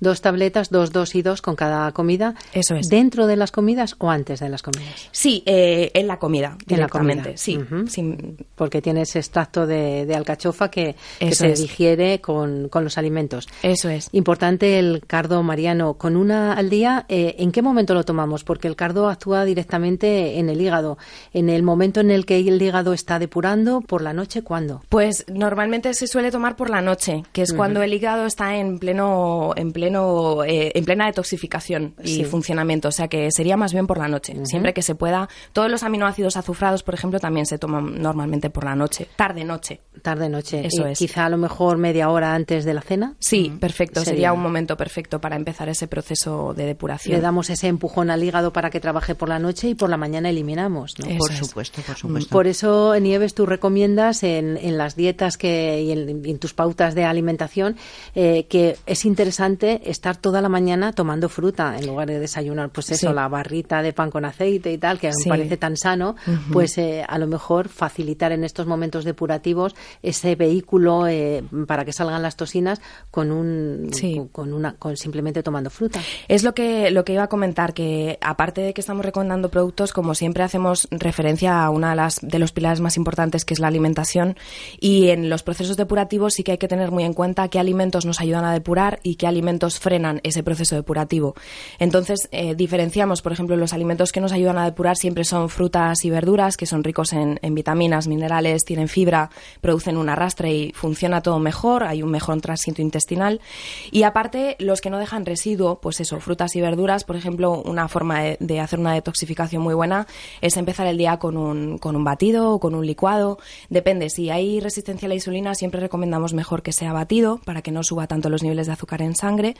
Dos 0.00 0.20
tabletas, 0.20 0.70
dos, 0.70 0.92
dos 0.92 1.14
y 1.14 1.22
dos 1.22 1.42
con 1.42 1.56
cada 1.56 1.92
comida. 1.92 2.09
Eso 2.52 2.74
es. 2.74 2.88
¿Dentro 2.88 3.26
de 3.26 3.36
las 3.36 3.52
comidas 3.52 3.94
o 3.98 4.10
antes 4.10 4.40
de 4.40 4.48
las 4.48 4.62
comidas? 4.62 5.08
Sí, 5.12 5.42
eh, 5.46 5.90
en 5.94 6.06
la 6.06 6.18
comida, 6.18 6.56
en 6.68 6.80
la 6.80 6.88
comida. 6.88 7.32
sí 7.34 7.58
porque 8.56 8.82
tiene 8.82 9.02
ese 9.02 9.18
extracto 9.18 9.66
de, 9.66 10.12
alcachofa 10.14 10.70
que, 10.70 10.96
se 11.32 11.52
digiere 11.54 12.20
con, 12.20 12.68
los 12.72 12.98
alimentos. 12.98 13.48
Eso 13.62 13.88
es. 13.88 14.08
Importante 14.12 14.78
el 14.78 15.02
cardo 15.06 15.42
mariano. 15.42 15.94
Con 15.94 16.16
una 16.16 16.52
al 16.52 16.70
día, 16.70 17.06
eh, 17.08 17.36
¿en 17.38 17.52
qué 17.52 17.62
momento 17.62 17.94
lo 17.94 18.04
tomamos? 18.04 18.44
Porque 18.44 18.68
el 18.68 18.76
cardo 18.76 19.08
actúa 19.08 19.44
directamente 19.44 20.38
en 20.38 20.48
el 20.48 20.60
hígado. 20.60 20.98
En 21.32 21.48
el 21.48 21.62
momento 21.62 22.00
en 22.00 22.10
el 22.10 22.26
que 22.26 22.38
el 22.38 22.60
hígado 22.60 22.92
está 22.92 23.18
depurando, 23.18 23.80
¿por 23.80 24.02
la 24.02 24.12
noche 24.12 24.42
cuándo? 24.42 24.82
Pues 24.88 25.24
normalmente 25.28 25.94
se 25.94 26.06
suele 26.06 26.30
tomar 26.30 26.56
por 26.56 26.70
la 26.70 26.80
noche, 26.80 27.22
que 27.32 27.42
es 27.42 27.52
cuando 27.52 27.82
el 27.82 27.92
hígado 27.92 28.26
está 28.26 28.56
en 28.56 28.78
pleno, 28.78 29.52
en 29.56 29.72
pleno, 29.72 30.44
eh, 30.44 30.72
en 30.74 30.84
plena 30.84 31.06
detoxificación 31.06 31.94
y 32.04 32.24
funcionamiento. 32.24 32.88
O 32.88 32.92
sea 32.92 33.08
que 33.08 33.30
sería 33.30 33.56
más 33.56 33.72
bien 33.72 33.86
por 33.86 33.98
la 33.98 34.08
noche. 34.08 34.34
Siempre 34.44 34.74
que 34.74 34.82
se 34.82 34.94
pueda. 34.94 35.28
Todos 35.52 35.70
los 35.70 35.82
aminoácidos 35.82 36.36
azufrados, 36.36 36.82
por 36.82 36.94
ejemplo, 36.94 37.20
también 37.20 37.46
se 37.46 37.58
toman 37.58 38.00
normalmente 38.00 38.50
por 38.50 38.64
la 38.64 38.74
noche, 38.74 39.08
tarde-noche. 39.16 39.80
Tarde-noche. 40.02 40.66
Eso 40.66 40.86
es. 40.86 40.98
Quizá 40.98 41.26
a 41.26 41.28
lo 41.28 41.36
mejor 41.36 41.76
media 41.78 42.10
hora 42.10 42.34
antes 42.34 42.64
de 42.64 42.74
la 42.74 42.82
cena. 42.82 43.14
Sí, 43.18 43.52
perfecto. 43.60 44.04
Sería... 44.04 44.32
un 44.32 44.40
momento 44.40 44.76
perfecto 44.76 45.20
para 45.20 45.36
empezar 45.36 45.68
ese 45.68 45.88
proceso 45.88 46.54
de 46.54 46.64
depuración. 46.64 47.14
Le 47.14 47.20
damos 47.20 47.50
ese 47.50 47.68
empujón 47.68 48.10
al 48.10 48.22
hígado 48.22 48.52
para 48.52 48.70
que 48.70 48.80
trabaje 48.80 49.14
por 49.14 49.28
la 49.28 49.38
noche 49.38 49.68
y 49.68 49.74
por 49.74 49.90
la 49.90 49.96
mañana 49.96 50.30
eliminamos. 50.30 50.94
¿no? 50.98 51.18
Por 51.18 51.32
supuesto, 51.32 51.82
por 51.82 51.96
supuesto. 51.96 52.30
Por 52.30 52.46
eso, 52.46 52.98
Nieves, 52.98 53.34
tú 53.34 53.46
recomiendas 53.46 54.22
en, 54.22 54.56
en 54.56 54.78
las 54.78 54.96
dietas 54.96 55.36
que, 55.36 55.82
y 55.82 55.92
en, 55.92 56.38
tus 56.38 56.54
pautas 56.54 56.94
de 56.94 57.04
alimentación 57.04 57.76
eh, 58.14 58.46
que 58.48 58.76
es 58.86 59.04
interesante 59.04 59.82
estar 59.90 60.16
toda 60.16 60.40
la 60.40 60.48
mañana 60.48 60.92
tomando 60.92 61.28
fruta. 61.28 61.76
En 61.80 61.86
lugar 61.86 62.08
de 62.08 62.18
desayunar, 62.18 62.70
pues 62.70 62.90
eso, 62.90 63.12
la 63.12 63.28
barrita 63.28 63.82
de 63.82 63.92
pan 63.92 64.10
con 64.10 64.24
aceite 64.24 64.72
y 64.72 64.78
tal, 64.78 64.98
que 64.98 65.08
me 65.08 65.28
parece 65.28 65.56
tan 65.56 65.76
sano, 65.76 66.16
pues 66.52 66.78
eh, 66.78 67.04
a 67.06 67.18
lo 67.18 67.26
mejor 67.26 67.68
facilitar 67.68 68.32
en 68.32 68.44
estos 68.44 68.66
momentos 68.66 69.04
depurativos 69.04 69.74
ese 70.02 70.36
vehículo 70.36 71.06
eh, 71.06 71.42
para 71.66 71.84
que 71.84 71.92
salgan 71.92 72.22
las 72.22 72.36
toxinas 72.36 72.80
con 73.10 73.30
un 73.30 73.90
con 74.32 74.52
una 74.52 74.74
con 74.74 74.96
simplemente 74.96 75.42
tomando 75.42 75.70
fruta. 75.70 76.00
Es 76.28 76.42
lo 76.42 76.54
que 76.54 76.90
lo 76.90 77.04
que 77.04 77.14
iba 77.14 77.24
a 77.24 77.28
comentar 77.28 77.74
que 77.74 78.18
aparte 78.20 78.60
de 78.60 78.74
que 78.74 78.80
estamos 78.80 79.04
recomendando 79.04 79.48
productos, 79.48 79.92
como 79.92 80.14
siempre 80.14 80.42
hacemos 80.42 80.88
referencia 80.90 81.62
a 81.62 81.70
una 81.70 81.90
de 81.90 81.96
las 81.96 82.20
de 82.20 82.38
los 82.38 82.52
pilares 82.52 82.80
más 82.80 82.96
importantes 82.96 83.44
que 83.44 83.54
es 83.54 83.60
la 83.60 83.68
alimentación 83.68 84.36
y 84.78 85.08
en 85.08 85.28
los 85.28 85.42
procesos 85.42 85.76
depurativos 85.76 86.34
sí 86.34 86.44
que 86.44 86.52
hay 86.52 86.58
que 86.58 86.68
tener 86.68 86.90
muy 86.90 87.04
en 87.04 87.14
cuenta 87.14 87.48
qué 87.48 87.58
alimentos 87.58 88.06
nos 88.06 88.20
ayudan 88.20 88.44
a 88.44 88.52
depurar 88.52 89.00
y 89.02 89.16
qué 89.16 89.26
alimentos 89.26 89.78
frenan 89.78 90.20
ese 90.22 90.42
proceso 90.42 90.76
depurativo. 90.76 91.34
Entonces, 91.78 92.28
eh, 92.32 92.54
diferenciamos, 92.54 93.22
por 93.22 93.32
ejemplo, 93.32 93.56
los 93.56 93.72
alimentos 93.72 94.12
que 94.12 94.20
nos 94.20 94.32
ayudan 94.32 94.58
a 94.58 94.64
depurar 94.64 94.96
siempre 94.96 95.24
son 95.24 95.48
frutas 95.48 96.04
y 96.04 96.10
verduras, 96.10 96.56
que 96.56 96.66
son 96.66 96.84
ricos 96.84 97.12
en, 97.12 97.38
vitaminas, 97.54 98.06
minerales, 98.06 98.64
tienen 98.64 98.88
fibra, 98.88 99.30
producen 99.60 99.96
un 99.96 100.08
arrastre 100.08 100.52
y 100.52 100.72
funciona 100.72 101.20
todo 101.20 101.38
mejor, 101.38 101.84
hay 101.84 102.02
un 102.02 102.10
mejor 102.10 102.40
tránsito 102.40 102.82
intestinal. 102.82 103.40
Y 103.90 104.04
aparte, 104.04 104.56
los 104.58 104.80
que 104.80 104.90
no 104.90 104.98
dejan 104.98 105.26
residuo, 105.26 105.80
pues 105.80 106.00
eso, 106.00 106.20
frutas 106.20 106.54
y 106.56 106.60
verduras, 106.60 107.04
por 107.04 107.16
ejemplo, 107.16 107.62
una 107.62 107.88
forma 107.88 108.20
de, 108.38 108.60
hacer 108.60 108.78
una 108.78 108.94
detoxificación 108.94 109.62
muy 109.62 109.74
buena 109.74 110.06
es 110.40 110.56
empezar 110.56 110.86
el 110.86 110.98
día 110.98 111.18
con 111.18 111.36
un, 111.36 111.78
con 111.78 111.96
un 111.96 112.04
batido 112.04 112.52
o 112.52 112.60
con 112.60 112.74
un 112.74 112.86
licuado. 112.86 113.38
Depende, 113.68 114.10
si 114.10 114.30
hay 114.30 114.60
resistencia 114.60 115.06
a 115.06 115.08
la 115.08 115.14
insulina, 115.14 115.54
siempre 115.54 115.80
recomendamos 115.80 116.34
mejor 116.34 116.62
que 116.62 116.72
sea 116.72 116.92
batido 116.92 117.40
para 117.44 117.62
que 117.62 117.72
no 117.72 117.82
suba 117.82 118.06
tanto 118.06 118.28
los 118.28 118.42
niveles 118.42 118.66
de 118.66 118.72
azúcar 118.72 119.02
en 119.02 119.14
sangre. 119.14 119.56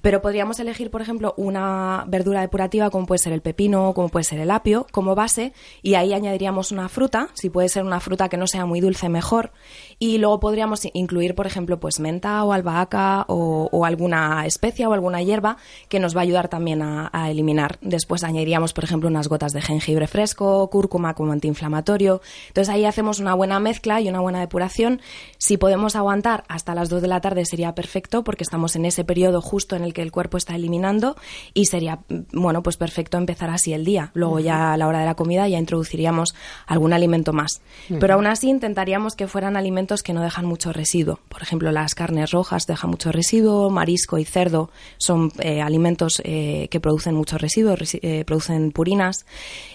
Pero 0.00 0.22
podríamos 0.22 0.60
elegir, 0.60 0.90
por 0.90 1.02
ejemplo, 1.02 1.34
una 1.52 2.04
verdura 2.08 2.40
depurativa 2.40 2.90
como 2.90 3.06
puede 3.06 3.18
ser 3.18 3.32
el 3.32 3.42
pepino, 3.42 3.92
como 3.94 4.08
puede 4.08 4.24
ser 4.24 4.40
el 4.40 4.50
apio, 4.50 4.86
como 4.90 5.14
base, 5.14 5.52
y 5.82 5.94
ahí 5.94 6.12
añadiríamos 6.12 6.72
una 6.72 6.88
fruta, 6.88 7.28
si 7.34 7.50
puede 7.50 7.68
ser 7.68 7.84
una 7.84 8.00
fruta 8.00 8.28
que 8.28 8.36
no 8.36 8.46
sea 8.46 8.66
muy 8.66 8.80
dulce, 8.80 9.08
mejor. 9.08 9.52
Y 9.98 10.18
luego 10.18 10.40
podríamos 10.40 10.80
incluir, 10.94 11.34
por 11.34 11.46
ejemplo, 11.46 11.78
pues 11.78 12.00
menta 12.00 12.42
o 12.44 12.52
albahaca 12.52 13.24
o, 13.28 13.84
alguna 13.84 14.46
especia 14.46 14.88
o 14.88 14.92
alguna 14.94 15.22
hierba 15.22 15.56
que 15.88 16.00
nos 16.00 16.16
va 16.16 16.20
a 16.20 16.22
ayudar 16.22 16.48
también 16.48 16.82
a, 16.82 17.10
eliminar. 17.30 17.78
Después 17.80 18.24
añadiríamos, 18.24 18.72
por 18.72 18.84
ejemplo, 18.84 19.08
unas 19.08 19.28
gotas 19.28 19.52
de 19.52 19.60
jengibre 19.60 20.06
fresco, 20.06 20.68
cúrcuma 20.70 21.14
como 21.14 21.32
antiinflamatorio. 21.32 22.20
Entonces 22.48 22.72
ahí 22.72 22.84
hacemos 22.84 23.20
una 23.20 23.34
buena 23.34 23.60
mezcla 23.60 24.00
y 24.00 24.08
una 24.08 24.20
buena 24.20 24.40
depuración. 24.40 25.00
Si 25.38 25.56
podemos 25.56 25.94
aguantar 25.94 26.44
hasta 26.48 26.74
las 26.74 26.88
2 26.88 27.02
de 27.02 27.08
la 27.08 27.20
tarde 27.20 27.44
sería 27.44 27.74
perfecto 27.74 28.24
porque 28.24 28.44
estamos 28.44 28.76
en 28.76 28.84
ese 28.86 29.04
periodo 29.04 29.40
justo 29.40 29.76
en 29.76 29.84
el 29.84 29.92
que 29.92 30.02
el 30.02 30.12
cuerpo 30.12 30.36
está 30.36 30.54
eliminando 30.54 31.16
y 31.54 31.66
sería, 31.66 32.00
bueno, 32.32 32.62
pues 32.62 32.76
perfecto 32.76 33.18
empezar 33.18 33.50
así 33.50 33.72
el 33.72 33.84
día. 33.84 34.10
Luego 34.14 34.40
ya 34.40 34.72
a 34.72 34.76
la 34.76 34.88
hora 34.88 35.00
de 35.00 35.06
la 35.06 35.14
comida 35.14 35.48
ya 35.48 35.58
introduciríamos 35.58 36.34
algún 36.66 36.92
alimento 36.92 37.32
más. 37.32 37.62
Pero 38.00 38.14
aún 38.14 38.26
así 38.26 38.48
intentaríamos 38.48 39.14
que 39.14 39.26
fueran 39.26 39.56
alimentos 39.56 40.02
que 40.02 40.12
no 40.12 40.22
dejan 40.22 40.46
mucho 40.46 40.72
residuo. 40.72 41.20
Por 41.28 41.42
ejemplo, 41.42 41.72
las 41.72 41.94
carnes 41.94 42.30
rojas 42.30 42.66
dejan 42.66 42.90
mucho 42.90 43.12
residuo, 43.12 43.70
marisco 43.70 44.18
y 44.18 44.24
cerdo 44.24 44.70
son 44.98 45.32
eh, 45.38 45.60
alimentos 45.60 46.20
eh, 46.24 46.68
que 46.70 46.80
producen 46.80 47.14
mucho 47.14 47.38
residuo, 47.38 47.74
eh, 48.02 48.24
producen 48.24 48.72
purinas. 48.72 49.26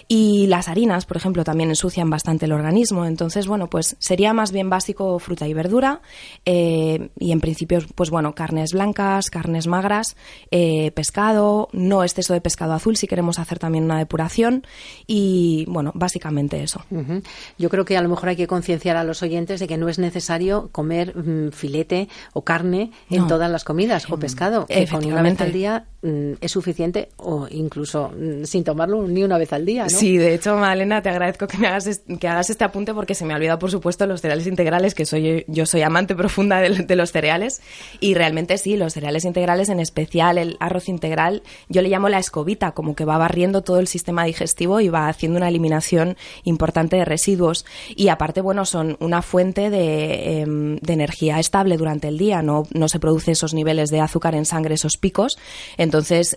Y 0.08 0.46
las 0.46 0.68
harinas, 0.68 1.04
por 1.04 1.16
ejemplo, 1.16 1.44
también 1.44 1.70
ensucian 1.70 2.08
bastante 2.08 2.46
el 2.46 2.52
organismo. 2.52 3.04
Entonces, 3.04 3.46
bueno, 3.46 3.68
pues 3.68 3.96
sería 3.98 4.32
más 4.32 4.52
bien 4.52 4.70
básico 4.70 5.18
fruta 5.18 5.46
y 5.46 5.54
verdura. 5.54 6.00
y 6.44 7.32
en 7.32 7.40
principio, 7.40 7.80
pues 7.94 8.10
bueno, 8.10 8.34
carnes 8.34 8.72
blancas, 8.72 9.30
carnes 9.30 9.66
magras, 9.66 10.16
pescado, 10.94 11.57
no 11.72 12.04
exceso 12.04 12.32
de 12.32 12.40
pescado 12.40 12.74
azul 12.74 12.96
si 12.96 13.06
queremos 13.06 13.38
hacer 13.38 13.58
también 13.58 13.84
una 13.84 13.98
depuración. 13.98 14.66
Y 15.06 15.64
bueno, 15.68 15.92
básicamente 15.94 16.62
eso. 16.62 16.84
Yo 17.58 17.68
creo 17.70 17.84
que 17.84 17.96
a 17.96 18.02
lo 18.02 18.08
mejor 18.08 18.28
hay 18.28 18.36
que 18.36 18.46
concienciar 18.46 18.96
a 18.96 19.04
los 19.04 19.22
oyentes 19.22 19.58
de 19.60 19.66
que 19.66 19.76
no 19.76 19.88
es 19.88 19.98
necesario 19.98 20.68
comer 20.70 21.16
mm, 21.16 21.50
filete 21.50 22.08
o 22.32 22.42
carne 22.42 22.92
en 23.10 23.26
todas 23.26 23.50
las 23.50 23.64
comidas 23.64 24.10
o 24.10 24.18
pescado. 24.18 24.66
Que 24.66 24.86
con 24.86 25.04
una 25.04 25.22
vez 25.22 25.40
al 25.40 25.52
día 25.52 25.86
es 26.00 26.52
suficiente 26.52 27.08
o 27.16 27.48
incluso 27.50 28.12
mm, 28.16 28.44
sin 28.44 28.62
tomarlo 28.62 29.08
ni 29.08 29.24
una 29.24 29.36
vez 29.36 29.52
al 29.52 29.66
día. 29.66 29.88
Sí, 29.88 30.16
de 30.16 30.34
hecho, 30.34 30.56
Malena, 30.56 31.02
te 31.02 31.08
agradezco 31.08 31.48
que 31.48 31.58
me 31.58 31.66
hagas, 31.66 32.02
que 32.20 32.28
hagas 32.28 32.50
este 32.50 32.62
apunte 32.62 32.94
porque 32.94 33.16
se 33.16 33.24
me 33.24 33.32
ha 33.32 33.36
olvidado, 33.36 33.58
por 33.58 33.70
supuesto, 33.70 34.06
los 34.06 34.20
cereales 34.20 34.46
integrales, 34.46 34.94
que 34.94 35.04
soy 35.04 35.44
yo 35.48 35.66
soy 35.66 35.82
amante 35.82 36.14
profunda 36.14 36.60
de, 36.60 36.96
los 36.96 37.10
cereales. 37.10 37.60
Y 37.98 38.14
realmente 38.14 38.58
sí, 38.58 38.76
los 38.76 38.92
cereales 38.92 39.24
integrales, 39.24 39.70
en 39.70 39.80
especial 39.80 40.38
el 40.38 40.56
arroz 40.60 40.88
integral, 40.88 41.42
yo 41.68 41.82
le 41.82 41.88
llamo 41.88 42.08
la 42.08 42.18
escobita, 42.18 42.72
como 42.72 42.94
que 42.94 43.04
va 43.04 43.18
barriendo 43.18 43.62
todo 43.62 43.80
el 43.80 43.88
sistema 43.88 44.24
digestivo 44.24 44.80
y 44.80 44.88
va 44.88 45.08
haciendo 45.08 45.38
una 45.38 45.48
eliminación 45.48 46.16
importante 46.44 46.96
de 46.96 47.04
residuos. 47.04 47.66
Y 47.96 48.08
aparte, 48.08 48.40
bueno, 48.40 48.64
son 48.64 48.96
una 49.00 49.22
fuente 49.22 49.68
de, 49.68 50.42
em, 50.42 50.78
energía 50.86 51.38
estable 51.38 51.76
durante 51.76 52.08
el 52.08 52.18
día, 52.18 52.40
no, 52.42 52.64
no 52.72 52.88
se 52.88 52.98
produce 52.98 53.32
esos 53.32 53.52
niveles 53.52 53.90
de 53.90 54.00
azúcar 54.00 54.34
en 54.34 54.44
sangre, 54.44 54.74
esos 54.74 54.96
picos. 54.96 55.38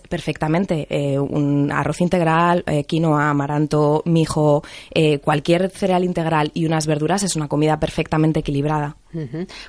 Perfectamente, 0.08 0.86
eh, 0.90 1.18
un 1.18 1.70
arroz 1.72 2.00
integral, 2.00 2.64
eh, 2.66 2.84
quinoa, 2.84 3.30
amaranto, 3.30 4.02
mijo, 4.06 4.62
eh, 4.94 5.18
cualquier 5.18 5.70
cereal 5.70 6.04
integral 6.04 6.50
y 6.54 6.66
unas 6.66 6.86
verduras 6.86 7.22
es 7.22 7.36
una 7.36 7.48
comida 7.48 7.78
perfectamente 7.78 8.40
equilibrada. 8.40 8.96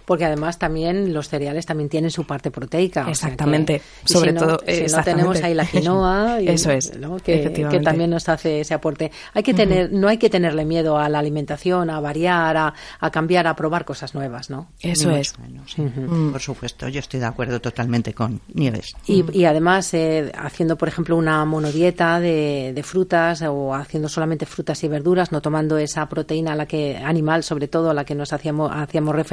Porque 0.05 0.25
además 0.25 0.57
también 0.59 1.13
los 1.13 1.29
cereales 1.29 1.65
también 1.65 1.89
tienen 1.89 2.11
su 2.11 2.25
parte 2.25 2.51
proteica. 2.51 3.09
Exactamente, 3.09 3.81
sobre 4.03 4.33
todo. 4.33 4.59
Si 4.67 4.83
no 4.83 5.03
tenemos 5.03 5.41
ahí 5.43 5.53
la 5.53 5.65
quinoa, 5.65 6.41
y, 6.41 6.49
eso 6.49 6.71
es, 6.71 6.91
que, 7.23 7.51
que, 7.51 7.79
también 7.79 8.09
nos 8.09 8.29
hace 8.29 8.61
ese 8.61 8.73
aporte. 8.73 9.11
Hay 9.33 9.43
que 9.43 9.53
tener, 9.53 9.91
no 9.91 10.07
hay 10.07 10.17
que 10.17 10.29
tenerle 10.29 10.65
miedo 10.65 10.97
a 10.97 11.09
la 11.09 11.19
alimentación, 11.19 11.89
a 11.89 11.99
variar, 11.99 12.57
a, 12.57 12.73
a 12.99 13.11
cambiar, 13.11 13.47
a 13.47 13.55
probar 13.55 13.85
cosas 13.85 14.15
nuevas, 14.15 14.49
¿no? 14.49 14.69
Eso 14.79 15.11
es. 15.11 15.33
Mm. 15.77 16.31
Por 16.31 16.41
supuesto, 16.41 16.87
yo 16.87 16.99
estoy 16.99 17.19
de 17.19 17.25
acuerdo 17.25 17.59
totalmente 17.59 18.13
con 18.13 18.41
Nieves. 18.53 18.95
Y, 19.07 19.25
y 19.37 19.45
además, 19.45 19.93
eh, 19.93 20.31
haciendo, 20.37 20.77
por 20.77 20.87
ejemplo, 20.87 21.17
una 21.17 21.43
monodieta 21.45 22.19
de, 22.19 22.71
de, 22.73 22.83
frutas 22.83 23.41
o 23.41 23.73
haciendo 23.73 24.09
solamente 24.09 24.45
frutas 24.45 24.83
y 24.83 24.87
verduras, 24.87 25.31
no 25.31 25.41
tomando 25.41 25.77
esa 25.77 26.07
proteína 26.07 26.53
a 26.53 26.55
la 26.55 26.65
que 26.65 26.97
animal, 26.97 27.43
sobre 27.43 27.67
todo, 27.67 27.89
a 27.89 27.93
la 27.93 28.05
que 28.05 28.15
nos 28.15 28.33
hacíamos, 28.33 28.71
hacíamos 28.73 29.15
referencia, 29.15 29.32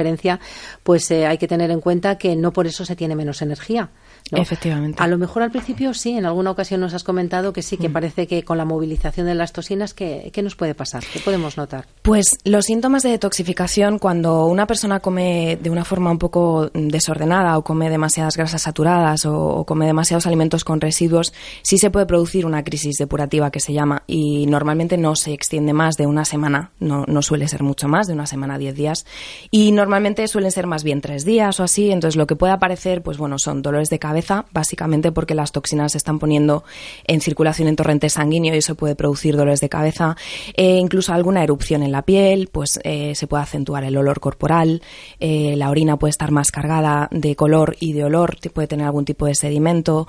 pues 0.83 1.09
eh, 1.11 1.25
hay 1.25 1.37
que 1.37 1.47
tener 1.47 1.71
en 1.71 1.81
cuenta 1.81 2.17
que 2.17 2.35
no 2.35 2.51
por 2.53 2.67
eso 2.67 2.85
se 2.85 2.95
tiene 2.95 3.15
menos 3.15 3.41
energía. 3.41 3.89
Efectivamente. 4.31 5.01
A 5.01 5.07
lo 5.07 5.17
mejor 5.17 5.43
al 5.43 5.51
principio 5.51 5.93
sí, 5.93 6.11
en 6.11 6.25
alguna 6.25 6.51
ocasión 6.51 6.81
nos 6.81 6.93
has 6.93 7.03
comentado 7.03 7.53
que 7.53 7.61
sí, 7.61 7.77
que 7.77 7.89
mm. 7.89 7.93
parece 7.93 8.27
que 8.27 8.43
con 8.43 8.57
la 8.57 8.65
movilización 8.65 9.27
de 9.27 9.35
las 9.35 9.51
toxinas, 9.51 9.93
¿qué, 9.93 10.29
¿qué, 10.33 10.41
nos 10.41 10.55
puede 10.55 10.73
pasar? 10.73 11.03
¿Qué 11.11 11.19
podemos 11.19 11.57
notar? 11.57 11.87
Pues 12.01 12.37
los 12.43 12.65
síntomas 12.65 13.03
de 13.03 13.09
detoxificación, 13.09 13.99
cuando 13.99 14.45
una 14.45 14.67
persona 14.67 14.99
come 14.99 15.57
de 15.61 15.69
una 15.69 15.83
forma 15.83 16.11
un 16.11 16.17
poco 16.17 16.69
desordenada 16.73 17.57
o 17.57 17.63
come 17.63 17.89
demasiadas 17.89 18.37
grasas 18.37 18.61
saturadas 18.61 19.25
o, 19.25 19.65
come 19.65 19.85
demasiados 19.85 20.25
alimentos 20.27 20.63
con 20.63 20.79
residuos, 20.79 21.33
sí 21.61 21.77
se 21.77 21.89
puede 21.89 22.05
producir 22.05 22.45
una 22.45 22.63
crisis 22.63 22.97
depurativa 22.97 23.51
que 23.51 23.59
se 23.59 23.73
llama 23.73 24.03
y 24.07 24.45
normalmente 24.47 24.97
no 24.97 25.15
se 25.15 25.33
extiende 25.33 25.73
más 25.73 25.95
de 25.95 26.07
una 26.07 26.25
semana, 26.25 26.71
no, 26.79 27.05
no 27.07 27.21
suele 27.21 27.47
ser 27.47 27.63
mucho 27.63 27.87
más, 27.87 28.07
de 28.07 28.13
una 28.13 28.25
semana 28.25 28.55
a 28.55 28.57
diez 28.57 28.75
días 28.75 29.05
y 29.49 29.71
normalmente 29.71 30.27
suelen 30.27 30.51
ser 30.51 30.67
más 30.67 30.83
bien 30.83 31.01
tres 31.01 31.25
días 31.25 31.59
o 31.59 31.63
así, 31.63 31.91
entonces 31.91 32.15
lo 32.15 32.27
que 32.27 32.35
puede 32.35 32.53
aparecer, 32.53 33.01
pues 33.01 33.17
bueno, 33.17 33.37
son 33.37 33.61
dolores 33.61 33.89
de 33.89 33.99
cabeza, 34.21 34.45
básicamente 34.51 35.11
porque 35.11 35.33
las 35.33 35.51
toxinas 35.51 35.93
se 35.93 35.97
están 35.97 36.19
poniendo 36.19 36.63
en 37.07 37.21
circulación 37.21 37.67
en 37.67 37.75
torrente 37.75 38.09
sanguíneo 38.09 38.53
y 38.53 38.59
eso 38.59 38.75
puede 38.75 38.95
producir 38.95 39.35
dolores 39.35 39.59
de 39.61 39.69
cabeza, 39.69 40.15
e 40.55 40.77
incluso 40.77 41.13
alguna 41.13 41.43
erupción 41.43 41.81
en 41.81 41.91
la 41.91 42.03
piel, 42.03 42.49
pues 42.51 42.79
eh, 42.83 43.15
se 43.15 43.27
puede 43.27 43.43
acentuar 43.43 43.83
el 43.83 43.97
olor 43.97 44.19
corporal, 44.19 44.81
eh, 45.19 45.55
la 45.57 45.69
orina 45.69 45.97
puede 45.97 46.11
estar 46.11 46.31
más 46.31 46.51
cargada 46.51 47.07
de 47.11 47.35
color 47.35 47.75
y 47.79 47.93
de 47.93 48.03
olor, 48.03 48.37
puede 48.53 48.67
tener 48.67 48.85
algún 48.85 49.05
tipo 49.05 49.25
de 49.25 49.33
sedimento. 49.33 50.07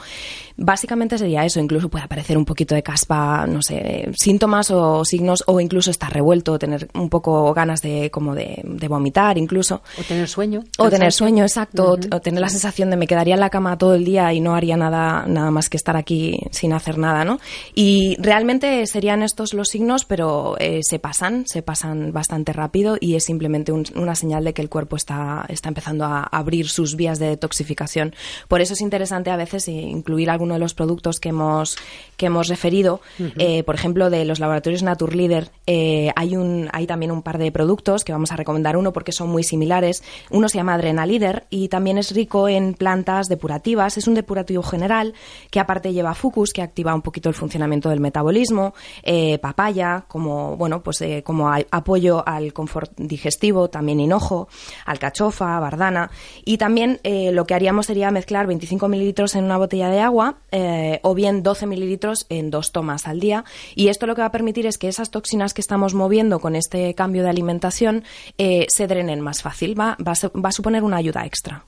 Básicamente 0.57 1.17
sería 1.17 1.45
eso, 1.45 1.61
incluso 1.61 1.89
puede 1.89 2.05
aparecer 2.05 2.37
un 2.37 2.45
poquito 2.45 2.75
de 2.75 2.83
caspa, 2.83 3.47
no 3.47 3.63
sé, 3.63 4.11
síntomas 4.15 4.71
o 4.71 5.05
signos, 5.05 5.43
o 5.47 5.61
incluso 5.61 5.91
estar 5.91 6.13
revuelto, 6.13 6.59
tener 6.59 6.89
un 6.95 7.09
poco 7.09 7.55
ganas 7.55 7.81
de 7.81 8.11
como 8.11 8.35
de, 8.35 8.63
vomitar 8.89 9.39
incluso. 9.39 9.83
O 9.99 10.03
tener 10.03 10.29
sueño. 10.29 10.65
O 10.79 10.91
tener 10.91 11.13
sueño, 11.13 11.45
exacto, 11.45 11.93
o 12.11 12.21
tener 12.21 12.41
la 12.41 12.49
sensación 12.49 12.91
de 12.91 12.97
me 12.97 13.07
quedaría 13.07 13.35
en 13.35 13.41
la 13.41 13.51
cama 13.51 13.79
todo 13.79 13.95
el 13.95 14.02
día 14.05 14.33
y 14.33 14.41
no 14.41 14.55
haría 14.55 14.77
nada, 14.77 15.25
nada 15.27 15.51
más 15.51 15.69
que 15.69 15.77
estar 15.77 15.97
aquí 15.97 16.41
sin 16.51 16.73
hacer 16.73 16.99
nada, 16.99 17.25
¿no? 17.25 17.39
Y 17.75 18.17
realmente 18.21 18.87
serían 18.87 19.23
estos 19.23 19.55
los 19.55 19.69
signos, 19.69 20.05
pero 20.05 20.57
eh, 20.59 20.81
se 20.83 20.99
pasan, 20.99 21.47
se 21.47 21.63
pasan 21.63 22.13
bastante 22.13 22.53
rápido 22.53 22.97
y 23.01 23.15
es 23.15 23.25
simplemente 23.25 23.73
una 23.73 24.15
señal 24.15 24.45
de 24.45 24.53
que 24.55 24.63
el 24.63 24.69
cuerpo 24.69 24.97
está, 24.97 25.45
está 25.49 25.69
empezando 25.69 26.05
a 26.05 26.23
abrir 26.23 26.69
sus 26.69 26.97
vías 26.97 27.19
de 27.19 27.29
detoxificación. 27.29 28.15
Por 28.49 28.61
eso 28.61 28.75
es 28.75 28.81
interesante 28.81 29.31
a 29.31 29.37
veces 29.37 29.69
incluir 29.69 30.31
alguno 30.31 30.55
de 30.55 30.61
los 30.61 30.75
productos 30.75 31.21
que 31.21 31.31
hemos, 31.31 31.77
que 32.17 32.27
hemos 32.27 32.49
referido. 32.49 33.01
Eh, 33.39 33.63
por 33.63 33.75
ejemplo, 33.75 34.11
de 34.11 34.25
los 34.25 34.41
laboratorios 34.41 34.83
Naturleader 34.83 35.51
eh, 35.67 36.13
hay, 36.17 36.37
un, 36.37 36.69
hay 36.73 36.87
también 36.87 37.13
un 37.13 37.23
par 37.23 37.39
de 37.39 37.51
productos 37.53 38.05
que 38.05 38.13
vamos 38.13 38.33
a 38.33 38.37
recomendar 38.37 38.77
uno 38.77 38.93
porque 38.93 39.13
son 39.13 39.29
muy 39.29 39.43
similares. 39.43 40.03
Uno 40.31 40.49
se 40.49 40.59
llama 40.59 40.75
Adrenalider 40.75 41.45
y 41.51 41.69
también 41.69 41.99
es 41.99 42.13
rico 42.13 42.49
en 42.49 42.75
plantas 42.75 43.29
depurativas 43.29 43.92
Es 43.97 44.07
un 44.07 44.15
depurativo 44.15 44.63
general 44.63 45.15
que 45.51 45.61
aparte 45.61 45.93
lleva 45.93 46.15
fucus, 46.15 46.53
que 46.53 46.63
activa 46.63 46.95
un 46.95 47.03
poquito 47.03 47.29
el 47.29 47.35
funcionamiento 47.35 47.89
del 47.89 48.01
metabolismo, 48.01 48.75
eh, 49.03 49.39
papaya, 49.39 50.05
como, 50.09 50.57
bueno, 50.57 50.83
pues 50.83 51.01
eh, 51.03 51.23
como 51.25 51.51
apoyo 51.51 52.27
al 52.27 52.53
confort 52.53 52.93
digestivo, 52.97 53.69
también 53.69 54.01
hinojo, 54.01 54.49
alcachofa, 54.87 55.59
bardana. 55.61 56.11
Y 56.45 56.59
también 56.59 57.01
eh, 57.03 57.33
lo 57.33 57.47
que 57.47 57.55
haríamos 57.55 57.87
sería 57.87 58.11
mezclar 58.11 58.47
25 58.47 58.89
mililitros 58.89 59.35
en 59.35 59.45
una 59.45 59.57
botella 59.57 59.89
de 59.89 60.01
agua 60.01 60.39
o 61.03 61.15
bien 61.15 61.43
12 61.43 61.67
mililitros 61.67 62.27
en 62.29 62.51
dos 62.51 62.73
tomas 62.73 63.07
al 63.07 63.21
día. 63.21 63.45
Y 63.75 63.89
esto 63.89 64.07
lo 64.07 64.15
que 64.15 64.21
va 64.21 64.27
a 64.27 64.33
permitir 64.33 64.67
es 64.67 64.79
que 64.79 64.89
esas 64.89 65.11
toxinas 65.11 65.55
que 65.55 65.61
estamos 65.61 65.95
moviendo 65.95 66.41
con 66.41 66.57
este 66.57 66.95
cambio 66.95 67.23
de 67.23 67.31
alimentación 67.31 68.05
se 68.37 68.87
drenen 68.87 69.21
más 69.21 69.43
fácil. 69.43 69.79
Va, 69.79 69.97
va, 70.07 70.13
a, 70.13 70.53
suponer 70.53 70.85
una 70.85 70.99
ayuda 70.99 71.25
extra. 71.25 71.65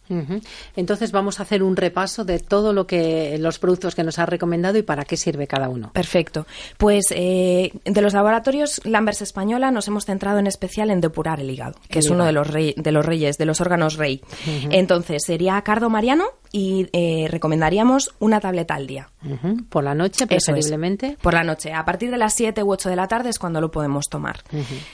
Entonces 0.77 1.13
vamos 1.13 1.41
a 1.41 1.45
hacer 1.45 1.63
un 1.63 1.77
repaso 1.77 2.04
de 2.05 2.39
todo 2.39 2.73
lo 2.73 2.87
que 2.87 3.37
los 3.39 3.59
productos 3.59 3.95
que 3.95 4.05
nos 4.05 4.19
ha 4.19 4.27
recomendado 4.27 4.79
y 4.79 4.83
para 4.83 5.05
qué 5.05 5.17
sirve 5.17 5.47
cada 5.47 5.69
uno. 5.69 5.91
Perfecto. 5.93 6.47
Pues 6.77 7.07
de 7.09 8.01
los 8.01 8.13
laboratorios 8.13 8.81
Lambers 8.85 9.23
Española 9.23 9.71
nos 9.71 9.89
hemos 9.89 10.05
centrado 10.05 10.39
en 10.39 10.47
especial 10.47 10.91
en 10.91 11.01
depurar 11.01 11.41
el 11.41 11.51
hígado, 11.51 11.75
que 11.89 11.99
es 11.99 12.11
uno 12.11 12.25
de 12.25 12.33
los, 12.33 12.53
de 12.53 12.93
los 12.93 13.05
reyes, 13.05 13.39
de 13.39 13.47
los 13.47 13.61
órganos 13.61 13.97
rey. 13.97 14.23
Entonces, 14.71 15.23
sería 15.25 15.61
cardo 15.63 15.91
mariano 15.91 16.25
y 16.53 16.89
eh, 16.93 17.27
recomendaríamos 17.29 18.15
una 18.21 18.41
tableta 18.41 18.75
al 18.75 18.87
día. 18.87 19.09
Por 19.69 19.85
la 19.85 19.95
noche, 19.95 20.27
preferiblemente. 20.27 21.17
Por 21.21 21.35
la 21.35 21.43
noche. 21.43 21.73
A 21.73 21.85
partir 21.85 22.11
de 22.11 22.19
las 22.19 22.35
7 22.35 22.63
u 22.63 22.71
8 22.73 22.91
de 22.91 22.97
la 22.97 23.09
tarde 23.09 23.31
es 23.31 23.39
cuando 23.39 23.61
lo 23.61 23.71
podemos 23.71 24.09
tomar. 24.09 24.45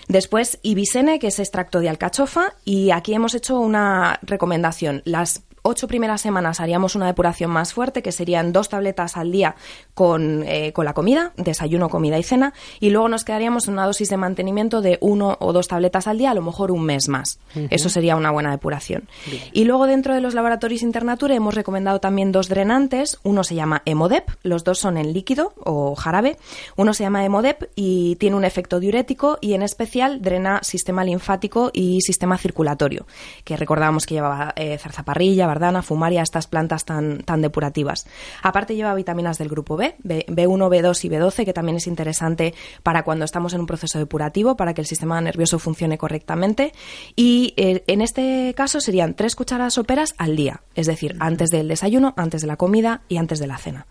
Después, 0.09 0.59
ibisene, 0.63 1.19
que 1.19 1.27
es 1.27 1.39
extracto 1.39 1.81
de 1.81 1.89
alcachofa, 1.89 2.55
y 2.65 2.91
aquí 2.93 3.13
hemos 3.13 3.35
hecho 3.35 3.59
una 3.59 4.19
recomendación. 4.23 5.03
Las 5.05 5.43
ocho 5.63 5.89
primeras 5.89 6.21
semanas 6.21 6.61
haríamos 6.61 6.95
una 6.95 7.07
depuración 7.07 7.51
más 7.51 7.73
fuerte, 7.73 8.03
que 8.03 8.13
serían 8.13 8.53
dos 8.53 8.69
tabletas 8.69 9.17
al 9.17 9.33
día 9.33 9.57
con, 9.95 10.45
eh, 10.47 10.73
con 10.73 10.85
la 10.85 10.95
comida, 10.95 11.33
desayuno, 11.37 11.89
comida 11.89 12.19
y 12.19 12.23
cena, 12.23 12.53
y 12.81 12.91
luego 12.91 13.09
nos 13.09 13.25
quedaríamos 13.25 13.69
en 13.69 13.75
una 13.75 13.87
dosis 13.87 14.09
de 14.09 14.17
mantenimiento 14.17 14.81
de 14.81 14.99
uno 15.01 15.37
o 15.41 15.53
dos 15.53 15.69
tabletas 15.69 16.07
al 16.07 16.19
día, 16.19 16.31
a 16.31 16.35
lo 16.35 16.43
mejor 16.43 16.71
un 16.71 16.85
mes 16.85 17.09
más. 17.09 17.39
Eso 17.71 17.89
sería 17.89 18.17
una 18.17 18.31
buena 18.31 18.51
depuración. 18.51 19.09
Y 19.53 19.65
luego 19.65 19.87
dentro 19.87 20.15
de 20.15 20.21
los 20.21 20.35
laboratorios 20.35 20.83
Internature 20.83 21.35
hemos 21.35 21.55
recomendado 21.55 22.01
también 22.01 22.33
dos 22.33 22.49
drenantes. 22.49 23.19
Uno 23.23 23.45
se 23.45 23.55
llama 23.55 23.83
Hemodep, 23.85 24.29
los 24.43 24.65
dos 24.65 24.79
son 24.79 24.97
en 24.97 25.13
líquido 25.13 25.53
o 25.65 25.95
jarabe. 25.95 26.37
Uno 26.77 26.95
se 26.95 27.05
llama 27.05 27.25
Hemodep 27.25 27.71
y 27.75 28.17
tiene 28.17 28.37
un 28.37 28.45
efecto 28.45 28.81
diurético 28.81 29.39
y 29.41 29.55
en 29.55 29.63
especial 29.63 30.23
drena 30.23 30.61
sistema 30.63 31.05
linfático 31.05 31.71
y 31.73 32.01
sistema 32.01 32.39
circulatorio, 32.39 33.07
que 33.45 33.57
recordábamos 33.57 34.07
que 34.07 34.15
llevaba 34.15 34.53
eh, 34.57 34.79
zarzaparrilla, 34.79 35.47
bardana, 35.51 35.83
fumaria, 35.83 36.23
estas 36.23 36.47
plantas 36.47 36.85
tan, 36.85 37.23
tan 37.25 37.43
depurativas. 37.43 38.07
Aparte 38.43 38.77
lleva 38.77 38.95
vitaminas 38.95 39.37
del 39.37 39.49
grupo 39.49 39.77
B, 39.77 39.97
B, 40.05 40.25
B1, 40.29 40.69
B2 40.69 41.05
y 41.05 41.09
B12, 41.09 41.45
que 41.45 41.53
también 41.53 41.77
es 41.77 41.89
interesante 41.89 42.55
para 42.85 43.03
cuando 43.03 43.25
estamos 43.25 43.53
en 43.53 43.61
un 43.61 43.67
proceso 43.67 43.99
depurativo, 43.99 44.57
para 44.57 44.75
que 44.75 44.81
el 44.81 44.87
sistema 44.87 45.21
nervioso 45.21 45.59
funcione 45.59 45.99
correctamente. 45.99 46.73
Y 47.17 47.53
eh, 47.57 47.83
en 47.89 48.01
este 48.01 48.55
caso 48.57 48.81
serían 48.81 49.15
tres 49.15 49.35
cucharadas 49.35 49.75
soperas 49.75 50.15
al 50.19 50.37
día, 50.37 50.63
es 50.77 50.87
decir, 50.87 51.17
antes 51.19 51.51
del 51.51 51.67
desayuno, 51.67 52.15
antes 52.17 52.43
de 52.43 52.47
la 52.47 52.57
comida 52.57 53.03
y 53.09 53.17
antes 53.17 53.41
de 53.41 53.49
la 53.49 53.59
cena. 53.59 53.87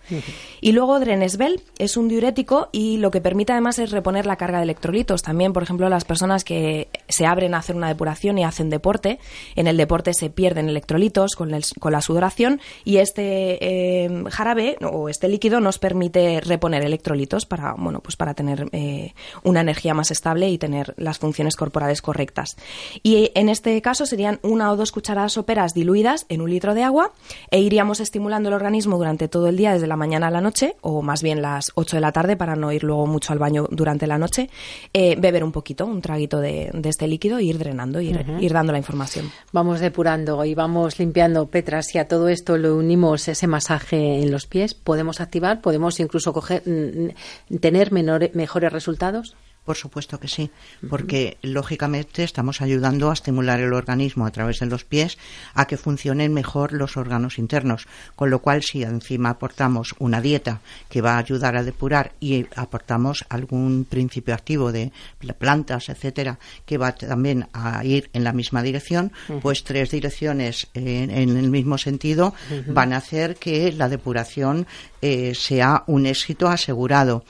Y 0.62 0.72
luego 0.72 1.00
Drenesbel 1.00 1.62
es 1.78 1.98
un 1.98 2.08
diurético 2.08 2.70
y 2.72 2.98
lo 2.98 3.12
que 3.12 3.20
permite 3.20 3.52
además 3.52 3.80
es 3.80 3.92
reponer 3.92 4.26
la 4.26 4.38
carga 4.38 4.60
de 4.60 4.64
electrolitos. 4.64 5.24
También, 5.24 5.52
por 5.52 5.64
ejemplo, 5.64 5.90
las 5.90 6.06
personas 6.06 6.44
que 6.44 6.88
se 7.10 7.26
abren 7.26 7.54
a 7.54 7.58
hacer 7.58 7.76
una 7.76 7.90
depuración 7.90 8.38
y 8.38 8.46
hacen 8.46 8.70
deporte, 8.70 9.20
en 9.56 9.68
el 9.68 9.78
deporte 9.78 10.14
se 10.14 10.30
pierden 10.30 10.70
electrolitos 10.70 11.36
con 11.36 11.49
con 11.80 11.92
la 11.92 12.02
sudoración 12.02 12.62
y 12.84 12.98
este 12.98 13.58
eh, 13.62 14.24
jarabe 14.30 14.78
o 14.82 15.10
este 15.10 15.28
líquido 15.28 15.60
nos 15.60 15.80
permite 15.80 16.42
reponer 16.42 16.84
electrolitos 16.84 17.46
para, 17.46 17.74
bueno, 17.74 18.00
pues 18.02 18.16
para 18.16 18.34
tener 18.34 18.68
eh, 18.72 19.14
una 19.44 19.62
energía 19.62 19.94
más 19.94 20.12
estable 20.12 20.50
y 20.50 20.58
tener 20.58 20.94
las 20.98 21.20
funciones 21.20 21.56
corporales 21.56 22.02
correctas. 22.02 22.58
Y 23.04 23.32
en 23.36 23.50
este 23.50 23.82
caso 23.82 24.06
serían 24.06 24.40
una 24.42 24.72
o 24.72 24.76
dos 24.76 24.92
cucharadas 24.92 25.34
soperas 25.34 25.74
diluidas 25.74 26.26
en 26.30 26.42
un 26.42 26.50
litro 26.50 26.74
de 26.74 26.84
agua 26.84 27.12
e 27.52 27.60
iríamos 27.60 28.00
estimulando 28.00 28.50
el 28.50 28.56
organismo 28.56 28.98
durante 28.98 29.28
todo 29.28 29.48
el 29.48 29.58
día, 29.58 29.74
desde 29.74 29.88
la 29.88 29.96
mañana 29.96 30.28
a 30.28 30.32
la 30.32 30.42
noche, 30.42 30.76
o 30.82 31.02
más 31.02 31.24
bien 31.24 31.42
las 31.42 31.72
8 31.76 31.98
de 31.98 32.02
la 32.02 32.12
tarde 32.12 32.36
para 32.36 32.56
no 32.56 32.72
ir 32.72 32.84
luego 32.84 33.08
mucho 33.08 33.34
al 33.34 33.40
baño 33.40 33.68
durante 33.72 34.08
la 34.08 34.18
noche, 34.18 34.50
eh, 34.94 35.16
beber 35.20 35.44
un 35.44 35.52
poquito, 35.52 35.86
un 35.86 36.02
traguito 36.02 36.40
de, 36.40 36.72
este 36.84 37.08
líquido 37.08 37.38
e 37.38 37.44
ir 37.44 37.60
drenando, 37.60 38.02
ir, 38.02 38.26
ir 38.40 38.54
dando 38.54 38.72
la 38.72 38.80
información. 38.80 39.32
Vamos 39.52 39.80
depurando 39.80 40.44
y 40.46 40.56
vamos 40.56 40.98
limpiando 40.98 41.39
Petra, 41.48 41.82
si 41.82 41.98
a 41.98 42.08
todo 42.08 42.30
esto 42.30 42.58
le 42.58 42.72
unimos 42.72 43.28
ese 43.28 43.48
masaje 43.48 44.22
en 44.22 44.32
los 44.32 44.48
pies, 44.48 44.74
¿podemos 44.74 45.22
activar? 45.22 45.62
¿Podemos 45.62 46.00
incluso 46.00 46.34
coger, 46.34 46.64
mm, 46.66 47.58
tener 47.60 47.92
mejores 47.92 48.72
resultados? 48.74 49.36
Por 49.70 49.78
supuesto 49.78 50.20
que 50.20 50.28
sí, 50.28 50.50
porque 50.90 51.38
lógicamente 51.44 52.24
estamos 52.24 52.60
ayudando 52.60 53.12
a 53.12 53.14
estimular 53.14 53.60
el 53.60 53.74
organismo 53.74 54.26
a 54.26 54.32
través 54.32 54.62
de 54.62 54.66
los 54.66 54.84
pies 54.84 55.20
a 55.54 55.68
que 55.68 55.78
funcionen 55.78 56.34
mejor 56.34 56.74
los 56.74 56.98
órganos 56.98 57.38
internos, 57.38 57.86
con 58.16 58.32
lo 58.32 58.40
cual 58.40 58.64
si 58.64 58.82
encima 58.82 59.30
aportamos 59.30 59.94
una 60.00 60.22
dieta 60.22 60.62
que 60.90 61.02
va 61.02 61.14
a 61.14 61.18
ayudar 61.20 61.56
a 61.56 61.62
depurar 61.62 62.14
y 62.20 62.48
aportamos 62.56 63.26
algún 63.30 63.86
principio 63.88 64.34
activo 64.34 64.72
de 64.72 64.92
plantas, 65.38 65.90
etcétera, 65.90 66.40
que 66.66 66.80
va 66.80 66.94
también 66.94 67.48
a 67.54 67.86
ir 67.86 68.10
en 68.14 68.24
la 68.24 68.34
misma 68.34 68.64
dirección, 68.64 69.12
pues 69.40 69.64
tres 69.64 69.92
direcciones 69.92 70.66
en, 70.74 71.12
el 71.12 71.52
mismo 71.52 71.78
sentido 71.78 72.34
van 72.66 72.92
a 72.92 72.98
hacer 72.98 73.36
que 73.36 73.72
la 73.72 73.88
depuración 73.88 74.66
eh, 75.02 75.34
sea 75.36 75.84
un 75.86 76.08
éxito 76.08 76.48
asegurado. 76.48 77.24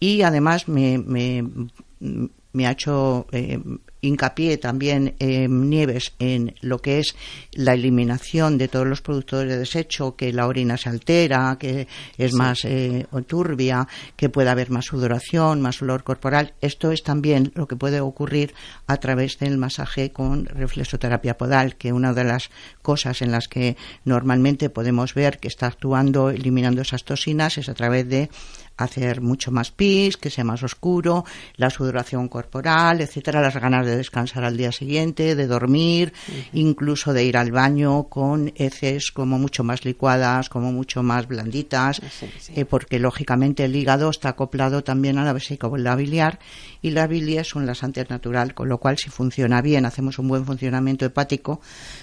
Y 0.00 0.22
además 0.22 0.68
me, 0.68 0.98
me, 0.98 1.44
me 2.52 2.66
ha 2.66 2.72
hecho 2.72 3.26
eh, 3.32 3.58
hincapié 4.00 4.58
también 4.58 5.14
en 5.18 5.70
Nieves 5.70 6.12
en 6.18 6.54
lo 6.60 6.80
que 6.80 6.98
es 6.98 7.14
la 7.52 7.74
eliminación 7.74 8.58
de 8.58 8.68
todos 8.68 8.86
los 8.86 9.00
productos 9.00 9.46
de 9.46 9.56
desecho, 9.56 10.16
que 10.16 10.32
la 10.32 10.46
orina 10.46 10.76
se 10.76 10.88
altera, 10.88 11.56
que 11.58 11.86
es 12.18 12.34
más 12.34 12.64
eh, 12.64 13.06
turbia, 13.26 13.86
que 14.16 14.28
puede 14.28 14.50
haber 14.50 14.70
más 14.70 14.86
sudoración, 14.86 15.60
más 15.60 15.80
olor 15.82 16.02
corporal. 16.02 16.52
Esto 16.60 16.90
es 16.90 17.02
también 17.02 17.52
lo 17.54 17.68
que 17.68 17.76
puede 17.76 18.00
ocurrir 18.00 18.54
a 18.86 18.96
través 18.96 19.38
del 19.38 19.56
masaje 19.56 20.10
con 20.12 20.46
reflexoterapia 20.46 21.38
podal, 21.38 21.76
que 21.76 21.92
una 21.92 22.12
de 22.12 22.24
las 22.24 22.50
cosas 22.82 23.22
en 23.22 23.30
las 23.30 23.48
que 23.48 23.76
normalmente 24.04 24.68
podemos 24.68 25.14
ver 25.14 25.38
que 25.38 25.48
está 25.48 25.68
actuando, 25.68 26.30
eliminando 26.30 26.82
esas 26.82 27.04
toxinas, 27.04 27.56
es 27.56 27.68
a 27.68 27.74
través 27.74 28.08
de 28.08 28.30
hacer 28.82 29.20
mucho 29.20 29.50
más 29.50 29.70
pis, 29.70 30.16
que 30.16 30.30
sea 30.30 30.44
más 30.44 30.62
oscuro, 30.62 31.24
la 31.56 31.70
sudoración 31.70 32.28
corporal, 32.28 33.00
etcétera, 33.00 33.40
las 33.40 33.56
ganas 33.56 33.86
de 33.86 33.96
descansar 33.96 34.44
al 34.44 34.56
día 34.56 34.72
siguiente, 34.72 35.34
de 35.34 35.46
dormir, 35.46 36.12
incluso 36.52 37.12
de 37.12 37.24
ir 37.24 37.36
al 37.36 37.52
baño 37.52 38.04
con 38.04 38.52
heces 38.56 39.10
como 39.12 39.38
mucho 39.38 39.64
más 39.64 39.84
licuadas, 39.84 40.48
como 40.48 40.72
mucho 40.72 41.02
más 41.02 41.26
blanditas, 41.26 42.00
eh, 42.54 42.64
porque 42.64 42.98
lógicamente 42.98 43.64
el 43.64 43.76
hígado 43.76 44.10
está 44.10 44.30
acoplado 44.30 44.82
también 44.82 45.18
a 45.18 45.24
la 45.24 45.32
vesícula 45.32 45.96
biliar 45.96 46.38
y 46.82 46.90
la 46.90 47.06
bilis 47.06 47.38
es 47.38 47.54
un 47.54 47.64
lasante 47.64 48.04
natural, 48.08 48.54
con 48.54 48.68
lo 48.68 48.78
cual 48.78 48.98
si 48.98 49.08
funciona 49.08 49.62
bien, 49.62 49.86
hacemos 49.86 50.18
un 50.18 50.28
buen 50.28 50.44
funcionamiento 50.44 51.06
hepático, 51.06 51.60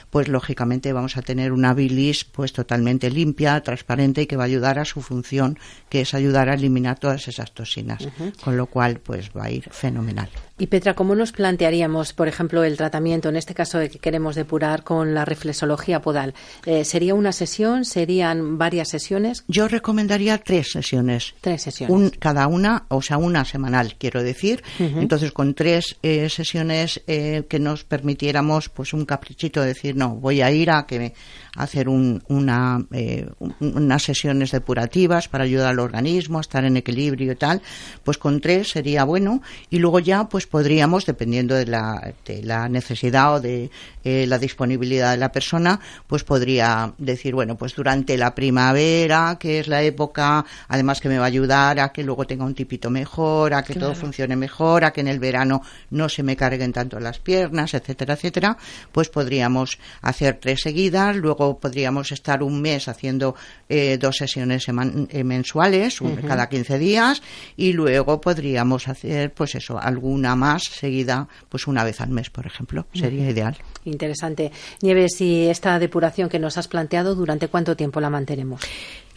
pues 0.10 0.28
lógicamente 0.28 0.94
vamos 0.94 1.18
a 1.18 1.22
tener 1.22 1.52
una 1.52 1.74
bilis 1.74 2.24
pues 2.24 2.54
totalmente 2.54 3.12
limpia, 3.12 3.62
transparente 3.62 4.24
y 4.24 4.26
que 4.26 4.38
va 4.38 4.44
a 4.44 4.48
ayudar 4.48 4.80
a 4.80 4.86
su 4.86 5.02
función, 5.02 5.60
que 5.90 6.02
es 6.02 6.14
ayudar 6.14 6.50
a 6.50 6.54
eliminar 6.54 6.98
todas 6.98 7.28
esas 7.28 7.52
toxinas, 7.52 8.08
con 8.44 8.58
lo 8.58 8.66
cual 8.66 9.00
pues 9.00 9.30
va 9.36 9.46
a 9.46 9.52
ir 9.52 9.70
fenomenal. 9.70 10.30
Y 10.58 10.68
Petra, 10.68 10.94
¿cómo 10.94 11.16
nos 11.16 11.32
plantearíamos, 11.32 12.12
por 12.12 12.28
ejemplo, 12.28 12.66
el 12.66 12.76
tratamiento 12.76 13.30
en 13.30 13.38
este 13.38 13.54
caso 13.54 13.78
de 13.78 13.90
que 13.90 14.00
queremos 14.00 14.36
depurar 14.36 14.84
con 14.84 15.14
la 15.14 15.24
reflexología 15.24 16.02
podal? 16.02 16.34
Eh, 16.66 16.84
¿Sería 16.84 17.16
una 17.16 17.32
sesión? 17.32 17.86
¿Serían 17.86 18.58
varias 18.58 18.90
sesiones? 18.90 19.46
Yo 19.48 19.70
recomendaría 19.70 20.38
tres 20.38 20.72
sesiones. 20.72 21.34
Tres 21.40 21.62
sesiones. 21.62 22.12
cada 22.20 22.48
una, 22.48 22.86
o 22.90 23.02
sea, 23.02 23.18
una 23.18 23.46
semanal, 23.46 23.96
quiero 23.98 24.22
decir. 24.22 24.62
Entonces, 24.78 25.32
con 25.32 25.54
tres 25.54 25.98
eh, 26.04 26.30
sesiones 26.30 27.02
eh, 27.08 27.44
que 27.50 27.60
nos 27.60 27.84
permitiéramos, 27.84 28.70
pues, 28.70 28.94
un 28.94 29.06
caprichito 29.06 29.62
de 29.62 29.68
decir, 29.68 29.96
no, 29.96 30.16
voy 30.16 30.42
a 30.42 30.52
ir 30.52 30.70
a 30.70 30.86
que 30.86 31.14
hacer 31.56 31.90
una, 31.90 32.86
eh, 32.92 33.30
unas 33.60 34.04
sesiones 34.04 34.52
depurativas 34.52 35.28
para 35.28 35.44
ayudar 35.44 35.70
al 35.70 35.80
organismo 35.80 36.38
a 36.38 36.42
estar 36.42 36.66
en 36.66 36.78
equilibrio 36.78 37.32
y 37.32 37.36
tal, 37.36 37.62
pues 38.04 38.18
con 38.18 38.42
tres 38.42 38.72
sería 38.72 39.04
bueno. 39.04 39.42
Y 39.70 39.80
luego 39.80 40.00
ya 40.00 40.30
pues 40.30 40.48
podríamos, 40.48 41.06
dependiendo 41.06 41.56
de 41.56 41.66
la, 41.66 42.14
de 42.26 42.44
la 42.44 42.70
necesidad 42.70 43.36
o 43.36 43.42
de 43.42 43.70
eh, 44.04 44.26
la 44.28 44.38
disponibilidad 44.38 45.12
de 45.12 45.18
la 45.18 45.32
persona, 45.32 45.80
pues 46.08 46.24
podría 46.24 46.94
decir, 46.98 47.34
bueno, 47.36 47.56
pues 47.56 47.76
durante 47.76 48.18
la 48.18 48.36
primavera, 48.36 49.38
que 49.40 49.60
es 49.60 49.68
la 49.68 49.82
época, 49.82 50.46
además 50.68 51.02
que 51.02 51.10
me 51.10 51.18
va 51.18 51.26
a 51.26 51.28
ayudar 51.28 51.80
a 51.80 51.92
que 51.92 52.04
luego 52.04 52.26
tenga 52.26 52.46
un 52.46 52.56
tipito 52.56 52.90
mejor, 52.90 53.54
a 53.54 53.64
que 53.64 53.76
todo 53.76 53.96
funcione 53.96 54.36
mejor, 54.36 54.84
a 54.84 54.92
que 54.92 55.02
en 55.02 55.08
el 55.08 55.20
verano 55.20 55.62
no 55.90 56.10
se 56.10 56.24
me 56.24 56.36
carguen 56.36 56.74
tanto 56.74 57.00
las 57.00 57.20
piernas, 57.20 57.74
etcétera, 57.74 58.14
etcétera, 58.14 58.58
pues 58.92 59.10
podríamos 59.10 59.80
hacer 60.02 60.40
tres 60.42 60.62
seguidas, 60.62 61.16
luego 61.16 61.39
podríamos 61.60 62.12
estar 62.12 62.44
un 62.44 62.62
mes 62.62 62.88
haciendo 62.88 63.36
eh, 63.68 63.98
dos 63.98 64.18
sesiones 64.18 64.68
eh, 64.68 65.24
mensuales, 65.24 66.00
cada 66.28 66.50
15 66.50 66.78
días, 66.78 67.22
y 67.56 67.74
luego 67.74 68.20
podríamos 68.22 68.88
hacer, 68.88 69.34
pues 69.34 69.56
eso, 69.56 69.80
alguna 69.80 70.36
más 70.36 70.64
seguida, 70.64 71.28
pues 71.48 71.68
una 71.68 71.84
vez 71.84 72.02
al 72.02 72.10
mes, 72.10 72.30
por 72.30 72.46
ejemplo. 72.46 72.86
Sería 72.94 73.30
ideal. 73.30 73.58
Interesante. 73.86 74.52
Nieves, 74.82 75.22
y 75.22 75.48
esta 75.48 75.80
depuración 75.80 76.30
que 76.30 76.40
nos 76.40 76.58
has 76.58 76.68
planteado, 76.68 77.16
¿durante 77.16 77.48
cuánto 77.48 77.76
tiempo 77.76 78.00
la 78.02 78.10
mantenemos? 78.10 78.62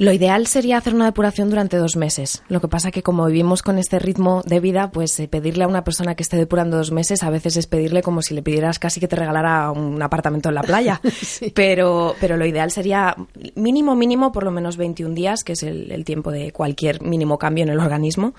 Lo 0.02 0.10
ideal 0.10 0.48
sería 0.48 0.78
hacer 0.78 0.96
una 0.96 1.04
depuración 1.04 1.48
durante 1.48 1.76
dos 1.76 1.94
meses. 1.94 2.42
Lo 2.48 2.60
que 2.60 2.66
pasa 2.66 2.90
que 2.90 3.04
como 3.04 3.24
vivimos 3.26 3.62
con 3.62 3.78
este 3.78 4.00
ritmo 4.00 4.42
de 4.44 4.58
vida, 4.58 4.90
pues 4.90 5.20
eh, 5.20 5.28
pedirle 5.28 5.62
a 5.62 5.68
una 5.68 5.84
persona 5.84 6.16
que 6.16 6.24
esté 6.24 6.36
depurando 6.36 6.76
dos 6.76 6.90
meses 6.90 7.22
a 7.22 7.30
veces 7.30 7.56
es 7.56 7.68
pedirle 7.68 8.02
como 8.02 8.20
si 8.20 8.34
le 8.34 8.42
pidieras 8.42 8.80
casi 8.80 8.98
que 8.98 9.06
te 9.06 9.14
regalara 9.14 9.70
un 9.70 10.02
apartamento 10.02 10.48
en 10.48 10.56
la 10.56 10.62
playa. 10.62 11.00
pero, 11.54 12.16
pero 12.20 12.36
lo 12.36 12.44
ideal 12.44 12.72
sería 12.72 13.14
mínimo, 13.54 13.94
mínimo, 13.94 14.32
por 14.32 14.42
lo 14.42 14.50
menos 14.50 14.76
21 14.76 15.14
días, 15.14 15.44
que 15.44 15.52
es 15.52 15.62
el, 15.62 16.04
tiempo 16.04 16.32
de 16.32 16.50
cualquier 16.50 17.00
mínimo 17.00 17.38
cambio 17.38 17.62
en 17.62 17.70
el 17.70 17.78
organismo. 17.78 18.34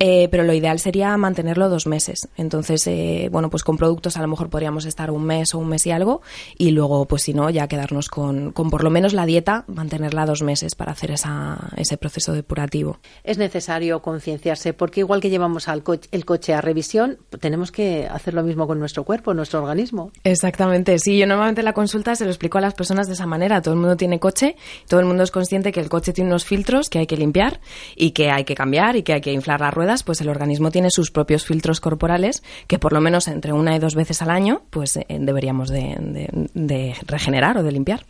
Eh, 0.00 0.28
pero 0.30 0.44
lo 0.44 0.52
ideal 0.52 0.80
sería 0.80 1.16
mantenerlo 1.16 1.70
dos 1.70 1.86
meses. 1.86 2.28
Entonces, 2.36 2.86
eh, 2.88 3.30
bueno, 3.32 3.48
pues 3.48 3.64
con 3.64 3.78
productos 3.78 4.18
a 4.18 4.20
lo 4.20 4.28
mejor 4.28 4.50
podríamos 4.50 4.84
estar 4.84 5.10
un 5.10 5.24
mes 5.24 5.54
o 5.54 5.60
un 5.60 5.68
mes 5.68 5.86
y 5.86 5.92
algo 5.92 6.20
y 6.58 6.72
luego, 6.72 7.06
pues 7.06 7.22
si 7.22 7.32
no, 7.32 7.48
ya 7.48 7.68
quedarnos 7.68 8.10
con, 8.10 8.52
con 8.52 8.68
por 8.68 8.84
lo 8.84 8.90
menos 8.90 9.14
la 9.14 9.24
dieta, 9.24 9.64
mantenerla 9.66 10.26
dos 10.26 10.42
meses 10.42 10.74
para 10.74 10.92
hacer 10.92 11.05
ese 11.14 11.96
proceso 11.96 12.32
depurativo. 12.32 12.98
Es 13.24 13.38
necesario 13.38 14.00
concienciarse 14.02 14.72
porque 14.72 15.00
igual 15.00 15.20
que 15.20 15.30
llevamos 15.30 15.68
al 15.68 15.82
el 16.10 16.24
coche 16.24 16.54
a 16.54 16.60
revisión, 16.60 17.18
tenemos 17.40 17.70
que 17.70 18.06
hacer 18.10 18.34
lo 18.34 18.42
mismo 18.42 18.66
con 18.66 18.78
nuestro 18.78 19.04
cuerpo, 19.04 19.34
nuestro 19.34 19.62
organismo. 19.62 20.10
Exactamente, 20.24 20.98
sí. 20.98 21.18
Yo 21.18 21.26
normalmente 21.26 21.60
en 21.60 21.66
la 21.66 21.72
consulta 21.72 22.14
se 22.16 22.24
lo 22.24 22.30
explico 22.30 22.58
a 22.58 22.60
las 22.60 22.74
personas 22.74 23.06
de 23.06 23.14
esa 23.14 23.26
manera. 23.26 23.62
Todo 23.62 23.74
el 23.74 23.80
mundo 23.80 23.96
tiene 23.96 24.18
coche, 24.18 24.56
todo 24.88 25.00
el 25.00 25.06
mundo 25.06 25.22
es 25.22 25.30
consciente 25.30 25.72
que 25.72 25.80
el 25.80 25.88
coche 25.88 26.12
tiene 26.12 26.30
unos 26.30 26.44
filtros 26.44 26.90
que 26.90 26.98
hay 26.98 27.06
que 27.06 27.16
limpiar 27.16 27.60
y 27.94 28.10
que 28.10 28.30
hay 28.30 28.44
que 28.44 28.54
cambiar 28.54 28.96
y 28.96 29.02
que 29.02 29.14
hay 29.14 29.20
que 29.20 29.32
inflar 29.32 29.60
las 29.60 29.72
ruedas, 29.72 30.02
pues 30.02 30.20
el 30.20 30.28
organismo 30.28 30.70
tiene 30.70 30.90
sus 30.90 31.10
propios 31.10 31.44
filtros 31.44 31.80
corporales 31.80 32.42
que 32.66 32.78
por 32.78 32.92
lo 32.92 33.00
menos 33.00 33.28
entre 33.28 33.52
una 33.52 33.76
y 33.76 33.78
dos 33.78 33.94
veces 33.94 34.22
al 34.22 34.30
año 34.30 34.62
pues 34.70 34.96
eh, 34.96 35.06
deberíamos 35.08 35.68
de, 35.70 36.94
regenerar 37.06 37.58
o 37.58 37.62
de 37.62 37.72
limpiar. 37.72 38.04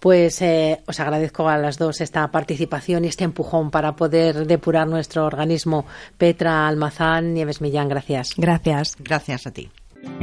Pues 0.00 0.42
eh, 0.42 0.80
os 0.86 1.00
agradezco 1.00 1.48
a 1.48 1.58
las 1.58 1.71
dos 1.78 2.00
esta 2.00 2.30
participación 2.30 3.04
y 3.04 3.08
este 3.08 3.24
empujón 3.24 3.70
para 3.70 3.96
poder 3.96 4.46
depurar 4.46 4.86
nuestro 4.86 5.26
organismo. 5.26 5.86
Petra 6.18 6.66
Almazán, 6.68 7.34
Nieves 7.34 7.60
Millán, 7.60 7.88
gracias. 7.88 8.34
Gracias. 8.36 8.96
Gracias 8.98 9.46
a 9.46 9.50
ti. 9.50 9.70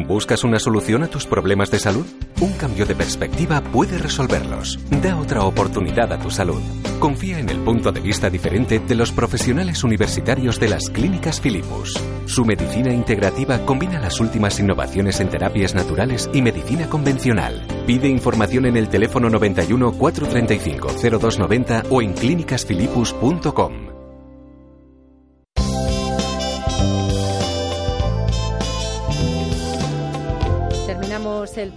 ¿Buscas 0.07 0.43
una 0.43 0.59
solución 0.59 1.03
a 1.03 1.07
tus 1.07 1.25
problemas 1.25 1.71
de 1.71 1.79
salud? 1.79 2.05
Un 2.41 2.53
cambio 2.53 2.85
de 2.85 2.95
perspectiva 2.95 3.61
puede 3.61 3.97
resolverlos. 3.97 4.79
Da 5.01 5.17
otra 5.17 5.43
oportunidad 5.43 6.11
a 6.13 6.19
tu 6.19 6.29
salud. 6.31 6.61
Confía 6.99 7.39
en 7.39 7.49
el 7.49 7.59
punto 7.59 7.91
de 7.91 7.99
vista 7.99 8.29
diferente 8.29 8.79
de 8.79 8.95
los 8.95 9.11
profesionales 9.11 9.83
universitarios 9.83 10.59
de 10.59 10.69
las 10.69 10.89
clínicas 10.89 11.39
Filipus. 11.39 11.99
Su 12.25 12.45
medicina 12.45 12.93
integrativa 12.93 13.59
combina 13.65 13.99
las 13.99 14.19
últimas 14.19 14.59
innovaciones 14.59 15.19
en 15.19 15.29
terapias 15.29 15.75
naturales 15.75 16.29
y 16.33 16.41
medicina 16.41 16.89
convencional. 16.89 17.65
Pide 17.85 18.07
información 18.07 18.65
en 18.65 18.77
el 18.77 18.89
teléfono 18.89 19.29
91 19.29 19.93
435 19.93 20.87
0290 21.19 21.83
o 21.89 22.01
en 22.01 22.13
clínicasfilipus.com. 22.13 23.98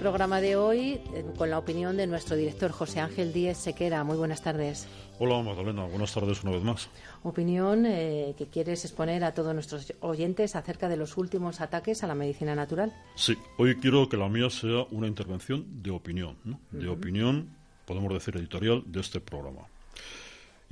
programa 0.03 0.41
de 0.41 0.57
hoy 0.57 1.01
eh, 1.15 1.25
con 1.38 1.49
la 1.49 1.59
opinión 1.59 1.97
de 1.97 2.09
nuestro 2.09 2.35
director 2.35 2.73
José 2.73 2.99
Ángel 2.99 3.33
Díez 3.33 3.57
Sequera. 3.57 4.03
Muy 4.03 4.17
buenas 4.17 4.43
tardes. 4.43 4.88
Hola 5.21 5.41
Magdalena, 5.43 5.85
buenas 5.85 6.12
tardes 6.12 6.43
una 6.43 6.51
vez 6.51 6.65
más. 6.65 6.88
Opinión 7.23 7.87
eh, 7.87 8.35
que 8.37 8.47
quieres 8.47 8.85
exponer 8.85 9.23
a 9.23 9.33
todos 9.33 9.55
nuestros 9.55 9.93
oyentes 10.01 10.57
acerca 10.57 10.88
de 10.88 10.97
los 10.97 11.17
últimos 11.17 11.61
ataques 11.61 12.03
a 12.03 12.09
la 12.09 12.17
medicina 12.17 12.57
natural. 12.57 12.93
Sí, 13.15 13.38
hoy 13.59 13.77
quiero 13.77 14.09
que 14.09 14.17
la 14.17 14.29
mía 14.29 14.51
sea 14.51 14.87
una 14.91 15.07
intervención 15.07 15.65
de 15.85 15.93
opinión, 15.93 16.37
de 16.73 16.88
opinión, 16.88 17.55
podemos 17.87 18.12
decir 18.12 18.37
editorial, 18.37 18.83
de 18.87 18.99
este 18.99 19.21
programa. 19.21 19.69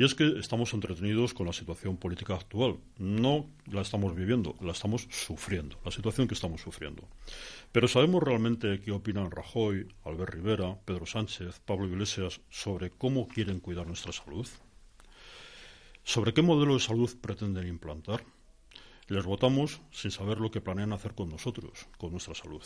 Y 0.01 0.05
es 0.05 0.15
que 0.15 0.39
estamos 0.39 0.73
entretenidos 0.73 1.35
con 1.35 1.47
la 1.47 1.53
situación 1.53 1.99
política 1.99 2.35
actual. 2.35 2.79
No 2.97 3.51
la 3.67 3.83
estamos 3.83 4.17
viviendo, 4.17 4.57
la 4.63 4.73
estamos 4.73 5.07
sufriendo, 5.11 5.79
la 5.85 5.91
situación 5.91 6.27
que 6.27 6.33
estamos 6.33 6.63
sufriendo. 6.63 7.07
Pero 7.71 7.87
¿sabemos 7.87 8.23
realmente 8.23 8.81
qué 8.81 8.93
opinan 8.93 9.31
Rajoy, 9.31 9.87
Albert 10.07 10.33
Rivera, 10.33 10.75
Pedro 10.87 11.05
Sánchez, 11.05 11.61
Pablo 11.67 11.87
Iglesias 11.87 12.41
sobre 12.49 12.89
cómo 12.89 13.29
quieren 13.29 13.61
cuidar 13.61 13.87
nuestra 13.87 14.11
salud? 14.11 14.49
¿Sobre 16.03 16.33
qué 16.33 16.41
modelo 16.41 16.73
de 16.73 16.81
salud 16.81 17.11
pretenden 17.21 17.69
implantar? 17.69 18.25
Les 19.07 19.27
votamos 19.27 19.83
sin 19.91 20.13
saber 20.13 20.39
lo 20.39 20.51
que 20.51 20.63
planean 20.63 20.95
hacer 20.95 21.15
con 21.15 21.29
nosotros, 21.29 21.89
con 21.99 22.13
nuestra 22.13 22.35
salud. 22.35 22.65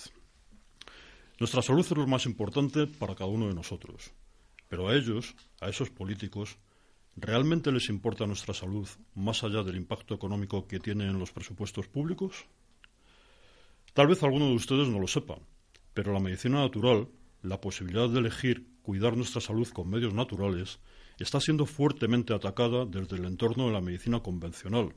Nuestra 1.41 1.63
salud 1.63 1.81
es 1.85 1.91
lo 1.91 2.07
más 2.07 2.27
importante 2.27 2.87
para 2.87 3.17
cada 3.17 3.29
uno 3.29 3.49
de 3.49 3.55
nosotros, 3.55 4.13
pero 4.69 4.87
a 4.87 4.95
ellos, 4.95 5.35
a 5.61 5.69
esos 5.69 5.91
políticos, 5.91 6.59
¿realmente 7.17 7.73
les 7.73 7.89
importa 7.89 8.27
nuestra 8.27 8.55
salud 8.55 8.89
más 9.15 9.45
allá 9.45 9.63
del 9.63 9.77
impacto 9.77 10.15
económico 10.15 10.67
que 10.67 10.81
tiene 10.81 11.05
en 11.05 11.19
los 11.19 11.33
presupuestos 11.33 11.89
públicos? 11.89 12.47
Tal 13.93 14.09
vez 14.09 14.23
alguno 14.23 14.49
de 14.49 14.55
ustedes 14.55 14.89
no 14.89 14.99
lo 14.99 15.07
sepa, 15.07 15.39
pero 15.93 16.13
la 16.13 16.21
medicina 16.21 16.61
natural, 16.61 17.09
la 17.43 17.61
posibilidad 17.61 18.09
de 18.09 18.19
elegir 18.19 18.67
cuidar 18.83 19.17
nuestra 19.17 19.41
salud 19.41 19.69
con 19.69 19.89
medios 19.89 20.13
naturales, 20.13 20.81
está 21.19 21.41
siendo 21.41 21.65
fuertemente 21.65 22.35
atacada 22.35 22.85
desde 22.85 23.17
el 23.17 23.25
entorno 23.25 23.67
de 23.67 23.73
la 23.73 23.81
medicina 23.81 24.21
convencional, 24.21 24.95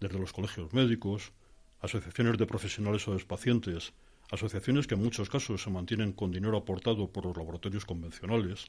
desde 0.00 0.18
los 0.18 0.32
colegios 0.32 0.72
médicos, 0.72 1.32
asociaciones 1.80 2.38
de 2.38 2.46
profesionales 2.46 3.06
o 3.06 3.14
de 3.14 3.24
pacientes, 3.24 3.92
asociaciones 4.30 4.86
que 4.86 4.94
en 4.94 5.02
muchos 5.02 5.28
casos 5.28 5.62
se 5.62 5.70
mantienen 5.70 6.12
con 6.12 6.30
dinero 6.30 6.56
aportado 6.56 7.12
por 7.12 7.26
los 7.26 7.36
laboratorios 7.36 7.84
convencionales, 7.84 8.66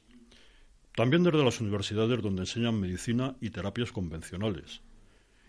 también 0.94 1.24
desde 1.24 1.44
las 1.44 1.60
universidades 1.60 2.22
donde 2.22 2.42
enseñan 2.42 2.78
medicina 2.78 3.36
y 3.40 3.50
terapias 3.50 3.92
convencionales, 3.92 4.82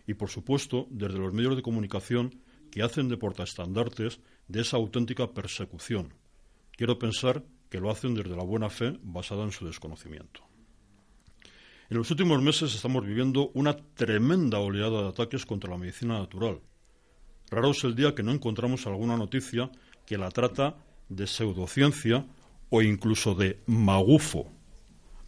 y 0.08 0.14
por 0.16 0.30
supuesto 0.30 0.88
desde 0.90 1.20
los 1.20 1.34
medios 1.34 1.56
de 1.56 1.62
comunicación 1.62 2.42
que 2.72 2.84
hacen 2.84 3.10
de 3.10 3.18
portaestandartes 3.18 4.20
de 4.48 4.62
esa 4.62 4.78
auténtica 4.78 5.34
persecución. 5.34 6.14
Quiero 6.72 7.00
pensar 7.00 7.44
que 7.70 7.80
lo 7.80 7.90
hacen 7.90 8.16
desde 8.16 8.36
la 8.36 8.44
buena 8.44 8.70
fe 8.70 9.00
basada 9.02 9.44
en 9.44 9.52
su 9.52 9.66
desconocimiento. 9.66 10.42
En 11.90 11.98
los 11.98 12.10
últimos 12.10 12.42
meses 12.42 12.74
estamos 12.74 13.06
viviendo 13.06 13.52
una 13.54 13.78
tremenda 13.78 14.60
oleada 14.60 15.04
de 15.04 15.10
ataques 15.10 15.46
contra 15.46 15.70
la 15.70 15.78
medicina 15.78 16.18
natural. 16.18 16.60
Raro 17.52 17.72
es 17.72 17.84
el 17.84 17.96
día 17.96 18.16
que 18.16 18.24
no 18.24 18.32
encontramos 18.32 18.88
alguna 18.88 19.18
noticia 19.18 19.70
que 20.06 20.18
la 20.18 20.32
trata 20.32 20.78
de 21.10 21.28
pseudociencia 21.28 22.26
o 22.70 22.82
incluso 22.82 23.36
de 23.36 23.62
magufo. 23.68 24.52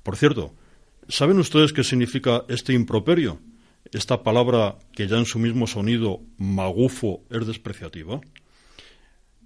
Por 0.08 0.15
cierto, 0.15 0.56
¿saben 1.10 1.38
ustedes 1.38 1.74
qué 1.74 1.84
significa 1.84 2.46
este 2.48 2.72
improperio? 2.72 3.41
esta 3.91 4.24
palabra 4.24 4.78
que 4.93 5.06
ya 5.06 5.17
en 5.17 5.26
su 5.26 5.38
mismo 5.38 5.67
sonido 5.67 6.22
magufo 6.38 7.26
es 7.30 7.46
despreciativa? 7.46 8.22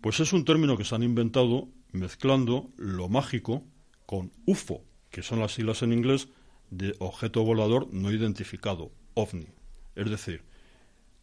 Pues 0.02 0.20
es 0.20 0.34
un 0.34 0.46
término 0.46 0.78
que 0.78 0.86
se 0.86 0.94
han 0.94 1.02
inventado 1.02 1.68
mezclando 1.94 2.70
lo 2.78 3.10
mágico 3.10 3.64
con 4.06 4.32
UFO, 4.46 4.84
que 5.10 5.24
son 5.24 5.40
las 5.40 5.56
siglas 5.56 5.82
en 5.82 5.94
inglés 5.94 6.28
de 6.70 6.96
objeto 7.00 7.44
volador 7.44 7.92
no 7.92 8.12
identificado, 8.12 8.92
ovni. 9.16 9.48
Es 9.96 10.12
decir, 10.12 10.44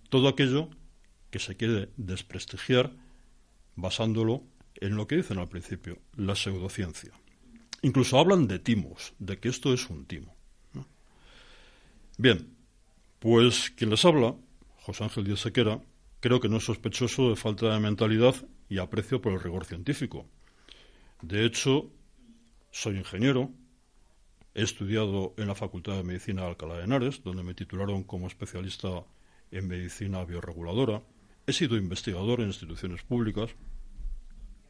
todo 0.08 0.26
aquello 0.26 0.68
que 1.30 1.38
se 1.38 1.56
quiere 1.56 1.90
desprestigiar 1.96 2.90
basándolo 3.76 4.42
en 4.80 4.96
lo 4.96 5.06
que 5.06 5.14
dicen 5.14 5.38
al 5.38 5.48
principio, 5.48 6.00
la 6.16 6.34
pseudociencia. 6.34 7.12
Incluso 7.82 8.18
hablan 8.18 8.48
de 8.48 8.58
timos, 8.58 9.14
de 9.18 9.38
que 9.38 9.48
esto 9.48 9.72
es 9.72 9.88
un 9.88 10.04
timo. 10.04 10.34
Bien, 12.16 12.56
pues 13.20 13.70
quien 13.76 13.90
les 13.90 14.04
habla, 14.04 14.34
José 14.82 15.04
Ángel 15.04 15.24
Díaz 15.24 15.40
Sequera, 15.40 15.80
creo 16.18 16.40
que 16.40 16.48
no 16.48 16.56
es 16.56 16.64
sospechoso 16.64 17.30
de 17.30 17.36
falta 17.36 17.72
de 17.72 17.78
mentalidad 17.78 18.34
y 18.68 18.78
aprecio 18.78 19.22
por 19.22 19.32
el 19.32 19.40
rigor 19.40 19.64
científico. 19.64 20.26
De 21.22 21.44
hecho, 21.44 21.90
soy 22.72 22.96
ingeniero, 22.98 23.52
he 24.54 24.62
estudiado 24.62 25.34
en 25.36 25.46
la 25.46 25.54
Facultad 25.54 25.96
de 25.96 26.02
Medicina 26.02 26.42
de 26.42 26.48
Alcalá 26.48 26.78
de 26.78 26.84
Henares, 26.84 27.22
donde 27.22 27.44
me 27.44 27.54
titularon 27.54 28.02
como 28.02 28.26
especialista 28.26 29.04
en 29.52 29.68
medicina 29.68 30.24
bioreguladora, 30.24 31.02
he 31.46 31.52
sido 31.52 31.76
investigador 31.76 32.40
en 32.40 32.48
instituciones 32.48 33.02
públicas, 33.02 33.50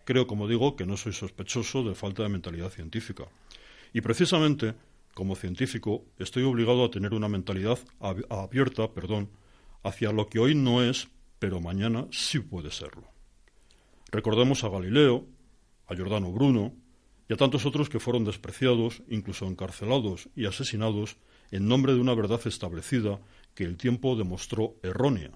creo, 0.09 0.27
como 0.27 0.49
digo, 0.49 0.75
que 0.75 0.87
no 0.87 0.97
soy 0.97 1.13
sospechoso 1.13 1.85
de 1.85 1.95
falta 1.95 2.23
de 2.23 2.31
mentalidad 2.31 2.71
científica. 2.71 3.29
Y 3.93 4.01
precisamente 4.01 4.75
como 5.13 5.37
científico, 5.37 6.07
estoy 6.19 6.45
obligado 6.45 6.83
a 6.83 6.91
tener 6.91 7.13
una 7.13 7.29
mentalidad 7.29 7.79
abierta, 8.01 8.91
perdón, 8.95 9.29
hacia 9.83 10.13
lo 10.13 10.29
que 10.29 10.39
hoy 10.39 10.55
no 10.55 10.83
es, 10.83 11.09
pero 11.39 11.61
mañana 11.61 12.07
sí 12.11 12.39
puede 12.39 12.71
serlo. 12.71 13.05
Recordemos 14.11 14.65
a 14.65 14.71
Galileo, 14.71 15.27
a 15.89 15.95
Giordano 15.95 16.33
Bruno 16.33 16.73
y 17.29 17.35
a 17.35 17.37
tantos 17.37 17.67
otros 17.67 17.91
que 17.91 18.01
fueron 18.01 18.25
despreciados, 18.25 19.03
incluso 19.11 19.45
encarcelados 19.45 20.31
y 20.35 20.47
asesinados 20.47 21.19
en 21.51 21.69
nombre 21.69 21.93
de 21.93 22.01
una 22.01 22.15
verdad 22.15 22.41
establecida 22.47 23.21
que 23.55 23.65
el 23.65 23.77
tiempo 23.77 24.17
demostró 24.17 24.77
errónea. 24.83 25.33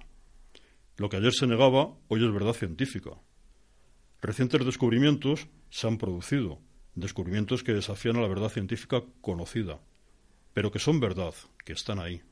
Lo 0.97 1.11
que 1.11 1.19
ayer 1.19 1.35
se 1.35 1.47
negaba, 1.47 1.93
hoy 2.09 2.25
es 2.25 2.33
verdad 2.33 2.55
científica. 2.55 3.11
Recientes 4.23 4.65
descubrimientos 4.65 5.49
se 5.69 5.89
han 5.89 5.99
producido, 5.99 6.61
descubrimientos 6.95 7.65
que 7.65 7.75
desafían 7.75 8.17
a 8.17 8.21
la 8.21 8.29
verdad 8.29 8.51
científica 8.51 9.03
conocida, 9.21 9.81
pero 10.55 10.71
que 10.71 10.79
son 10.79 11.01
verdad, 11.01 11.35
que 11.65 11.73
están 11.73 11.99
ahí. 11.99 12.23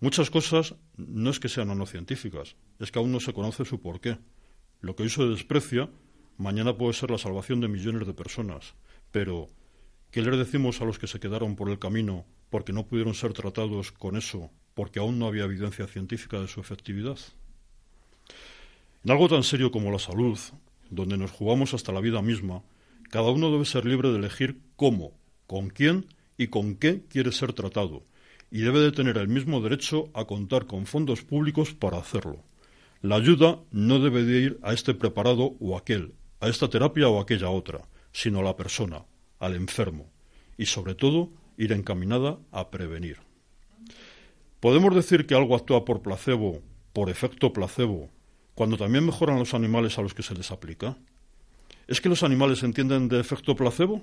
Muchas 0.00 0.30
cosas 0.30 0.76
no 0.96 1.28
es 1.28 1.40
que 1.40 1.50
sean 1.50 1.68
o 1.68 1.74
no 1.74 1.84
científicas, 1.84 2.56
es 2.78 2.90
que 2.90 2.98
aún 2.98 3.12
no 3.12 3.20
se 3.20 3.34
conoce 3.34 3.66
su 3.66 3.82
porqué. 3.82 4.16
Lo 4.80 4.96
que 4.96 5.02
hoy 5.02 5.10
se 5.10 5.24
desprecia, 5.24 5.90
mañana 6.38 6.78
puede 6.78 6.94
ser 6.94 7.10
la 7.10 7.18
salvación 7.18 7.60
de 7.60 7.68
millones 7.68 8.06
de 8.06 8.14
personas. 8.14 8.72
Pero, 9.12 9.48
¿qué 10.10 10.22
les 10.22 10.38
decimos 10.38 10.80
a 10.80 10.86
los 10.86 10.98
que 10.98 11.06
se 11.06 11.20
quedaron 11.20 11.54
por 11.54 11.68
el 11.68 11.78
camino 11.78 12.24
porque 12.48 12.72
no 12.72 12.86
pudieron 12.86 13.12
ser 13.12 13.34
tratados 13.34 13.92
con 13.92 14.16
eso, 14.16 14.50
porque 14.72 15.00
aún 15.00 15.18
no 15.18 15.26
había 15.26 15.44
evidencia 15.44 15.86
científica 15.86 16.40
de 16.40 16.48
su 16.48 16.62
efectividad? 16.62 17.18
En 19.04 19.10
algo 19.10 19.28
tan 19.28 19.42
serio 19.42 19.70
como 19.70 19.92
la 19.92 19.98
salud, 19.98 20.38
donde 20.90 21.16
nos 21.16 21.30
jugamos 21.30 21.74
hasta 21.74 21.92
la 21.92 22.00
vida 22.00 22.22
misma, 22.22 22.62
cada 23.10 23.30
uno 23.30 23.50
debe 23.50 23.64
ser 23.64 23.86
libre 23.86 24.10
de 24.10 24.18
elegir 24.18 24.60
cómo, 24.76 25.12
con 25.46 25.70
quién 25.70 26.06
y 26.36 26.48
con 26.48 26.76
qué 26.76 27.04
quiere 27.08 27.32
ser 27.32 27.52
tratado, 27.52 28.04
y 28.50 28.60
debe 28.60 28.80
de 28.80 28.92
tener 28.92 29.18
el 29.18 29.28
mismo 29.28 29.60
derecho 29.60 30.10
a 30.14 30.24
contar 30.24 30.66
con 30.66 30.86
fondos 30.86 31.22
públicos 31.22 31.74
para 31.74 31.98
hacerlo. 31.98 32.44
La 33.00 33.16
ayuda 33.16 33.60
no 33.70 33.98
debe 34.00 34.24
de 34.24 34.40
ir 34.40 34.58
a 34.62 34.72
este 34.72 34.94
preparado 34.94 35.56
o 35.60 35.76
aquel, 35.76 36.14
a 36.40 36.48
esta 36.48 36.68
terapia 36.68 37.08
o 37.08 37.20
aquella 37.20 37.50
otra, 37.50 37.88
sino 38.12 38.40
a 38.40 38.42
la 38.42 38.56
persona, 38.56 39.04
al 39.38 39.54
enfermo, 39.54 40.10
y 40.56 40.66
sobre 40.66 40.94
todo 40.94 41.30
ir 41.56 41.72
encaminada 41.72 42.38
a 42.52 42.70
prevenir. 42.70 43.18
¿Podemos 44.60 44.94
decir 44.94 45.26
que 45.26 45.34
algo 45.34 45.54
actúa 45.54 45.84
por 45.84 46.02
placebo, 46.02 46.62
por 46.92 47.10
efecto 47.10 47.52
placebo, 47.52 48.10
cuando 48.58 48.76
también 48.76 49.06
mejoran 49.06 49.38
los 49.38 49.54
animales 49.54 49.96
a 49.98 50.02
los 50.02 50.14
que 50.14 50.24
se 50.24 50.34
les 50.34 50.50
aplica? 50.50 50.96
¿Es 51.86 52.00
que 52.00 52.08
los 52.08 52.24
animales 52.24 52.64
entienden 52.64 53.08
de 53.08 53.20
efecto 53.20 53.54
placebo? 53.54 54.02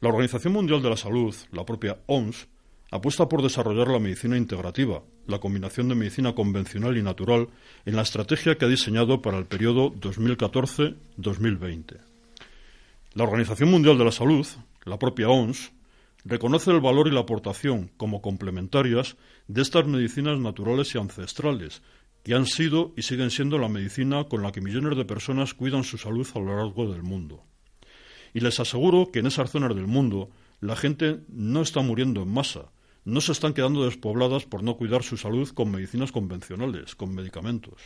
La 0.00 0.10
Organización 0.10 0.52
Mundial 0.52 0.82
de 0.82 0.90
la 0.90 0.98
Salud, 0.98 1.34
la 1.50 1.64
propia 1.64 1.96
OMS, 2.04 2.46
apuesta 2.90 3.26
por 3.26 3.40
desarrollar 3.40 3.88
la 3.88 4.00
medicina 4.00 4.36
integrativa, 4.36 5.02
la 5.26 5.38
combinación 5.38 5.88
de 5.88 5.94
medicina 5.94 6.34
convencional 6.34 6.98
y 6.98 7.02
natural, 7.02 7.48
en 7.86 7.96
la 7.96 8.02
estrategia 8.02 8.58
que 8.58 8.66
ha 8.66 8.68
diseñado 8.68 9.22
para 9.22 9.38
el 9.38 9.46
periodo 9.46 9.94
2014-2020. 9.94 12.00
La 13.14 13.24
Organización 13.24 13.70
Mundial 13.70 13.96
de 13.96 14.04
la 14.04 14.12
Salud, 14.12 14.46
la 14.84 14.98
propia 14.98 15.30
ONS, 15.30 15.72
reconoce 16.26 16.70
el 16.70 16.82
valor 16.82 17.08
y 17.08 17.12
la 17.12 17.20
aportación 17.20 17.92
como 17.96 18.20
complementarias 18.20 19.16
de 19.48 19.62
estas 19.62 19.86
medicinas 19.86 20.38
naturales 20.38 20.94
y 20.94 20.98
ancestrales, 20.98 21.80
que 22.22 22.34
han 22.34 22.46
sido 22.46 22.92
y 22.96 23.02
siguen 23.02 23.30
siendo 23.30 23.58
la 23.58 23.68
medicina 23.68 24.24
con 24.24 24.42
la 24.42 24.52
que 24.52 24.60
millones 24.60 24.96
de 24.96 25.04
personas 25.04 25.54
cuidan 25.54 25.84
su 25.84 25.98
salud 25.98 26.26
a 26.34 26.38
lo 26.38 26.56
largo 26.56 26.90
del 26.92 27.02
mundo. 27.02 27.44
Y 28.34 28.40
les 28.40 28.60
aseguro 28.60 29.10
que 29.10 29.20
en 29.20 29.26
esas 29.26 29.50
zonas 29.50 29.74
del 29.74 29.86
mundo 29.86 30.30
la 30.60 30.76
gente 30.76 31.20
no 31.28 31.62
está 31.62 31.80
muriendo 31.80 32.22
en 32.22 32.28
masa, 32.28 32.70
no 33.04 33.20
se 33.20 33.32
están 33.32 33.54
quedando 33.54 33.84
despobladas 33.84 34.44
por 34.44 34.62
no 34.62 34.76
cuidar 34.76 35.02
su 35.02 35.16
salud 35.16 35.48
con 35.50 35.70
medicinas 35.70 36.12
convencionales, 36.12 36.94
con 36.94 37.14
medicamentos. 37.14 37.80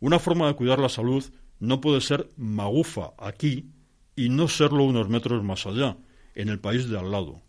Una 0.00 0.18
forma 0.18 0.46
de 0.46 0.54
cuidar 0.54 0.78
la 0.78 0.88
salud 0.88 1.24
no 1.60 1.80
puede 1.80 2.00
ser 2.00 2.28
magufa 2.36 3.12
aquí 3.18 3.70
y 4.16 4.30
no 4.30 4.48
serlo 4.48 4.84
unos 4.84 5.08
metros 5.08 5.44
más 5.44 5.66
allá, 5.66 5.96
en 6.34 6.48
el 6.48 6.58
país 6.58 6.88
de 6.88 6.98
al 6.98 7.10
lado. 7.10 7.42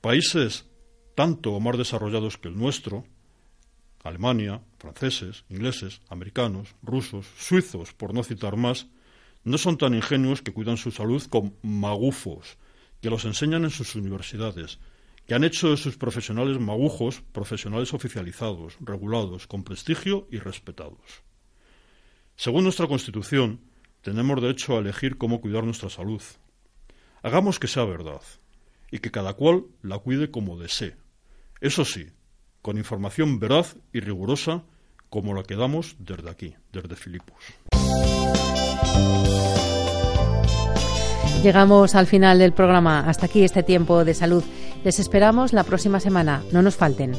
Países 0.00 0.66
tanto 1.14 1.52
o 1.52 1.60
más 1.60 1.78
desarrollados 1.78 2.36
que 2.36 2.48
el 2.48 2.56
nuestro, 2.56 3.04
Alemania, 4.06 4.62
franceses, 4.78 5.44
ingleses, 5.48 6.00
americanos, 6.08 6.74
rusos, 6.82 7.26
suizos, 7.38 7.92
por 7.92 8.14
no 8.14 8.22
citar 8.22 8.56
más, 8.56 8.86
no 9.44 9.58
son 9.58 9.78
tan 9.78 9.94
ingenuos 9.94 10.42
que 10.42 10.52
cuidan 10.52 10.76
su 10.76 10.90
salud 10.90 11.22
con 11.30 11.54
magufos, 11.62 12.58
que 13.00 13.10
los 13.10 13.24
enseñan 13.24 13.64
en 13.64 13.70
sus 13.70 13.94
universidades, 13.94 14.78
que 15.26 15.34
han 15.34 15.44
hecho 15.44 15.70
de 15.70 15.76
sus 15.76 15.96
profesionales 15.96 16.58
magujos 16.58 17.22
profesionales 17.32 17.92
oficializados, 17.94 18.76
regulados, 18.80 19.46
con 19.46 19.64
prestigio 19.64 20.28
y 20.30 20.38
respetados. 20.38 21.22
Según 22.36 22.64
nuestra 22.64 22.86
Constitución, 22.86 23.60
tenemos 24.02 24.40
derecho 24.40 24.76
a 24.76 24.80
elegir 24.80 25.16
cómo 25.16 25.40
cuidar 25.40 25.64
nuestra 25.64 25.90
salud. 25.90 26.22
Hagamos 27.22 27.58
que 27.58 27.66
sea 27.66 27.84
verdad 27.84 28.22
y 28.90 28.98
que 28.98 29.10
cada 29.10 29.34
cual 29.34 29.64
la 29.82 29.98
cuide 29.98 30.30
como 30.30 30.58
desee. 30.58 30.96
Eso 31.60 31.84
sí, 31.84 32.06
con 32.66 32.78
información 32.78 33.38
veraz 33.38 33.76
y 33.92 34.00
rigurosa 34.00 34.64
como 35.08 35.34
la 35.34 35.44
que 35.44 35.54
damos 35.54 35.94
desde 36.00 36.28
aquí, 36.28 36.56
desde 36.72 36.96
Filipos. 36.96 37.36
Llegamos 41.44 41.94
al 41.94 42.08
final 42.08 42.40
del 42.40 42.52
programa. 42.52 43.08
Hasta 43.08 43.26
aquí 43.26 43.44
este 43.44 43.62
tiempo 43.62 44.04
de 44.04 44.14
salud. 44.14 44.42
Les 44.82 44.98
esperamos 44.98 45.52
la 45.52 45.62
próxima 45.62 46.00
semana. 46.00 46.42
No 46.50 46.60
nos 46.60 46.74
falten. 46.74 47.12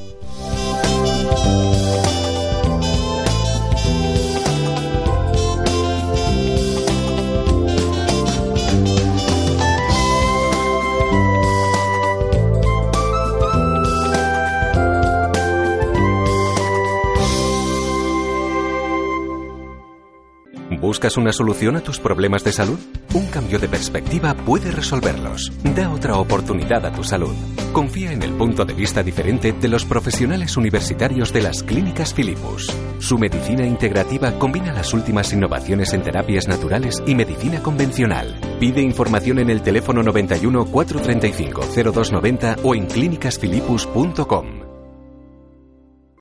¿Buscas 20.87 21.17
una 21.17 21.33
solución 21.33 21.75
a 21.75 21.81
tus 21.81 21.99
problemas 21.99 22.45
de 22.45 22.53
salud? 22.53 22.79
Un 23.13 23.25
cambio 23.25 23.59
de 23.59 23.67
perspectiva 23.67 24.33
puede 24.33 24.71
resolverlos. 24.71 25.51
Da 25.75 25.89
otra 25.89 26.15
oportunidad 26.15 26.85
a 26.85 26.93
tu 26.93 27.03
salud. 27.03 27.35
Confía 27.73 28.13
en 28.13 28.23
el 28.23 28.31
punto 28.31 28.63
de 28.63 28.73
vista 28.73 29.03
diferente 29.03 29.51
de 29.51 29.67
los 29.67 29.83
profesionales 29.83 30.55
universitarios 30.55 31.33
de 31.33 31.41
las 31.41 31.61
clínicas 31.61 32.13
Filipus. 32.13 32.73
Su 32.99 33.17
medicina 33.17 33.67
integrativa 33.67 34.39
combina 34.39 34.71
las 34.71 34.93
últimas 34.93 35.33
innovaciones 35.33 35.91
en 35.91 36.03
terapias 36.03 36.47
naturales 36.47 37.03
y 37.05 37.15
medicina 37.15 37.61
convencional. 37.61 38.39
Pide 38.57 38.81
información 38.81 39.39
en 39.39 39.49
el 39.49 39.63
teléfono 39.63 40.01
91 40.03 40.67
435 40.67 41.91
0290 41.91 42.55
o 42.63 42.73
en 42.75 42.85
clínicasfilipus.com. 42.85 44.66